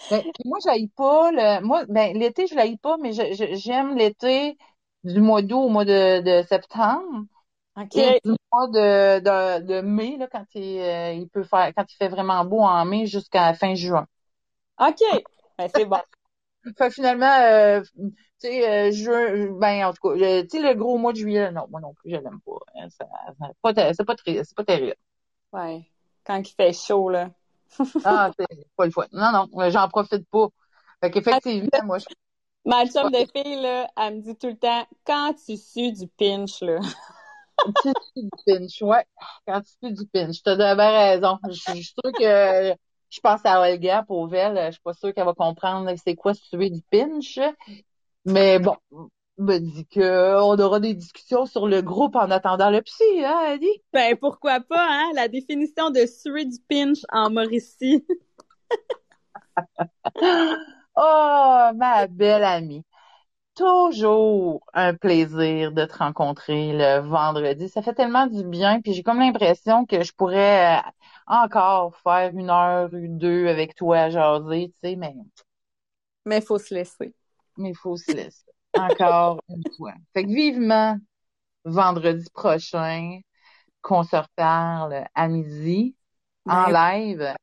Ben, 0.10 0.24
moi, 0.46 0.60
j'aille 0.64 0.90
pas 0.90 1.32
le, 1.32 1.62
moi, 1.66 1.86
ben, 1.88 2.18
l'été, 2.18 2.48
je 2.48 2.56
l'aille 2.56 2.78
pas, 2.78 2.98
mais 2.98 3.14
je- 3.14 3.34
je- 3.34 3.56
j'aime 3.56 3.96
l'été 3.98 4.58
du 5.04 5.22
mois 5.22 5.42
d'août 5.42 5.66
au 5.66 5.70
mois 5.70 5.86
de, 5.86 6.22
de 6.22 6.46
septembre 6.48 7.26
OK. 7.76 7.96
et 7.96 8.22
du 8.26 8.32
mois 8.54 8.68
de, 8.70 9.20
de, 9.22 9.66
de 9.68 9.82
mai, 9.82 10.18
là, 10.18 10.28
quand 10.32 10.46
il, 10.56 10.80
euh, 10.80 11.14
il 11.14 11.30
peut 11.30 11.44
faire, 11.44 11.74
quand 11.76 11.86
il 11.92 11.96
fait 11.98 12.10
vraiment 12.10 12.46
beau 12.46 12.62
en 12.62 12.86
mai 12.86 13.08
jusqu'à 13.08 13.54
fin 13.56 13.76
juin. 13.76 14.08
OK. 14.80 15.02
Ben, 15.58 15.70
c'est 15.70 15.86
bon. 15.86 16.02
Fait 16.78 16.92
finalement, 16.92 17.26
euh, 17.42 17.82
tu 17.96 18.12
sais, 18.40 18.90
euh, 18.90 18.92
juin, 18.92 19.48
ben, 19.60 19.86
en 19.88 19.94
tout 19.94 20.10
cas, 20.10 20.16
le- 20.16 20.44
tu 20.44 20.50
sais, 20.60 20.62
le 20.64 20.76
gros 20.76 20.98
mois 20.98 21.12
de 21.14 21.18
juillet, 21.18 21.52
non, 21.52 21.68
moi 21.70 21.82
non 21.82 21.94
plus, 21.94 22.12
je 22.12 22.18
l'aime 22.18 22.40
pas. 22.46 22.60
hein, 22.76 22.90
ça- 22.90 23.06
C'est 23.94 24.06
pas, 24.06 24.16
c'est 24.16 24.56
pas 24.56 24.64
terrible. 24.66 24.96
Ouais. 25.54 25.90
Quand 26.26 26.40
il 26.42 26.54
fait 26.54 26.74
chaud, 26.74 27.10
là. 27.10 27.32
Ah, 28.04 28.32
c'est 28.38 28.48
pas 28.76 28.86
le 28.86 28.92
fun. 28.92 29.06
Non, 29.12 29.32
non, 29.32 29.70
j'en 29.70 29.88
profite 29.90 30.28
pas. 30.30 30.48
Fait 31.02 31.12
qu'effectivement, 31.12 31.70
moi, 31.84 32.00
je 32.00 32.06
Ma 32.64 32.86
chum 32.86 33.12
de 33.12 33.26
fille, 33.36 33.60
là, 33.62 33.90
elle 33.98 34.18
me 34.18 34.22
dit 34.22 34.36
tout 34.36 34.48
le 34.48 34.58
temps, 34.58 34.86
quand 35.06 35.34
tu 35.46 35.58
sues 35.58 35.92
du 35.94 36.08
pinch, 36.08 36.62
là? 36.62 36.80
Tu 37.84 37.90
sues 37.90 38.24
du 38.24 38.30
pinch, 38.46 38.82
ouais. 38.82 39.06
Quand 39.46 39.62
tu 39.62 39.72
sues 39.84 39.94
du 39.94 40.08
pinch, 40.08 40.42
t'as 40.44 40.56
de 40.56 40.76
bien 40.76 40.92
raison. 40.92 41.38
Je 41.48 41.52
je 41.54 41.60
suis 41.62 41.84
sûre 41.84 42.14
que 42.18 42.74
je 43.10 43.20
pense 43.20 43.42
à 43.46 43.62
Olga 43.62 44.04
Pauvel, 44.04 44.58
je 44.68 44.72
suis 44.72 44.82
pas 44.82 44.94
sûre 44.94 45.14
qu'elle 45.14 45.26
va 45.26 45.34
comprendre 45.34 45.92
c'est 46.04 46.16
quoi 46.16 46.34
suer 46.34 46.70
du 46.70 46.82
pinch. 46.92 47.40
Mais 48.26 48.60
bon, 48.60 48.78
me 49.42 49.60
dit 49.60 49.86
que 49.88 50.40
on 50.42 50.58
aura 50.60 50.80
des 50.80 50.94
discussions 50.94 51.46
sur 51.46 51.68
le 51.68 51.82
groupe 51.82 52.16
en 52.16 52.30
attendant 52.32 52.70
le 52.70 52.82
psy, 52.82 53.04
hein, 53.26 53.38
Annie? 53.56 53.84
Ben, 53.94 54.18
pourquoi 54.18 54.60
pas, 54.62 54.88
hein? 54.90 55.12
La 55.16 55.28
définition 55.28 55.92
de 55.92 56.06
suer 56.06 56.46
du 56.46 56.58
pinch 56.70 57.00
en 57.12 57.30
Mauricie. 57.30 58.06
Oh, 60.96 61.72
ma 61.76 62.08
belle 62.08 62.44
amie. 62.44 62.84
Toujours 63.56 64.64
un 64.74 64.96
plaisir 64.96 65.72
de 65.74 65.86
te 65.86 65.98
rencontrer 65.98 66.74
le 66.74 67.00
vendredi. 67.08 67.70
Ça 67.70 67.82
fait 67.84 67.94
tellement 67.96 68.28
du 68.28 68.44
bien, 68.46 68.82
puis 68.82 68.94
j'ai 68.94 69.04
comme 69.04 69.20
l'impression 69.20 69.86
que 69.86 70.04
je 70.04 70.14
pourrais 70.14 70.80
euh, 70.80 70.82
encore 71.28 71.98
faire 71.98 72.32
une 72.36 72.50
heure 72.52 72.90
ou 72.94 73.08
deux 73.20 73.48
avec 73.48 73.76
toi 73.76 74.00
à 74.00 74.10
jaser, 74.12 74.74
tu 74.84 74.90
sais, 74.92 74.98
mais 74.98 75.16
Mais 76.26 76.40
il 76.40 76.44
faut 76.44 76.58
se 76.58 76.74
laisser. 76.74 77.14
mais 77.58 77.70
il 77.70 77.76
faut 77.78 77.96
se 77.96 78.14
laisser. 78.14 78.51
Encore 78.78 79.42
une 79.50 79.64
fois. 79.78 79.94
Fait 80.14 80.24
que 80.24 80.30
vivement, 80.30 80.98
vendredi 81.66 82.26
prochain, 82.34 83.20
qu'on 83.82 84.04
se 84.04 84.16
reparle 84.16 85.06
à 85.14 85.28
midi, 85.28 85.96
en 86.48 86.68
live, 86.68 87.36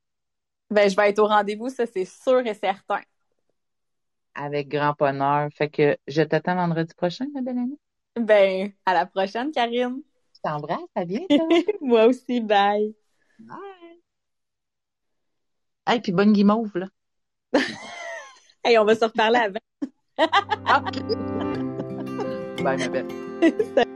ben, 0.70 0.90
je 0.90 0.96
vais 0.96 1.08
être 1.10 1.18
au 1.18 1.26
rendez-vous, 1.26 1.70
ça, 1.70 1.86
c'est 1.86 2.04
sûr 2.04 2.46
et 2.46 2.54
certain. 2.54 3.00
avec 4.34 4.68
grand 4.68 4.94
bonheur. 4.98 5.48
Fait 5.54 5.68
que 5.68 5.96
je 6.06 6.22
t'attends 6.22 6.54
vendredi 6.54 6.94
prochain, 6.94 7.26
ma 7.34 7.42
belle 7.42 7.58
amie. 7.58 7.78
Ben, 8.16 8.72
à 8.86 8.94
la 8.94 9.06
prochaine, 9.06 9.50
Karine. 9.50 10.02
Je 10.34 10.40
t'embrasse, 10.42 10.80
à 10.94 11.04
bientôt. 11.04 11.48
Moi 11.80 12.06
aussi, 12.06 12.40
bye. 12.40 12.94
Bye. 13.38 13.58
Hey, 15.86 16.00
puis 16.00 16.12
bonne 16.12 16.32
guimauve, 16.32 16.76
là. 16.76 16.88
Hey, 18.64 18.76
on 18.76 18.84
va 18.84 18.94
se 18.94 19.04
reparler 19.04 19.38
avant. 19.38 19.60
OK. 20.18 21.02
Bye, 22.62 22.76
ma 22.76 22.88
belle. 22.88 23.86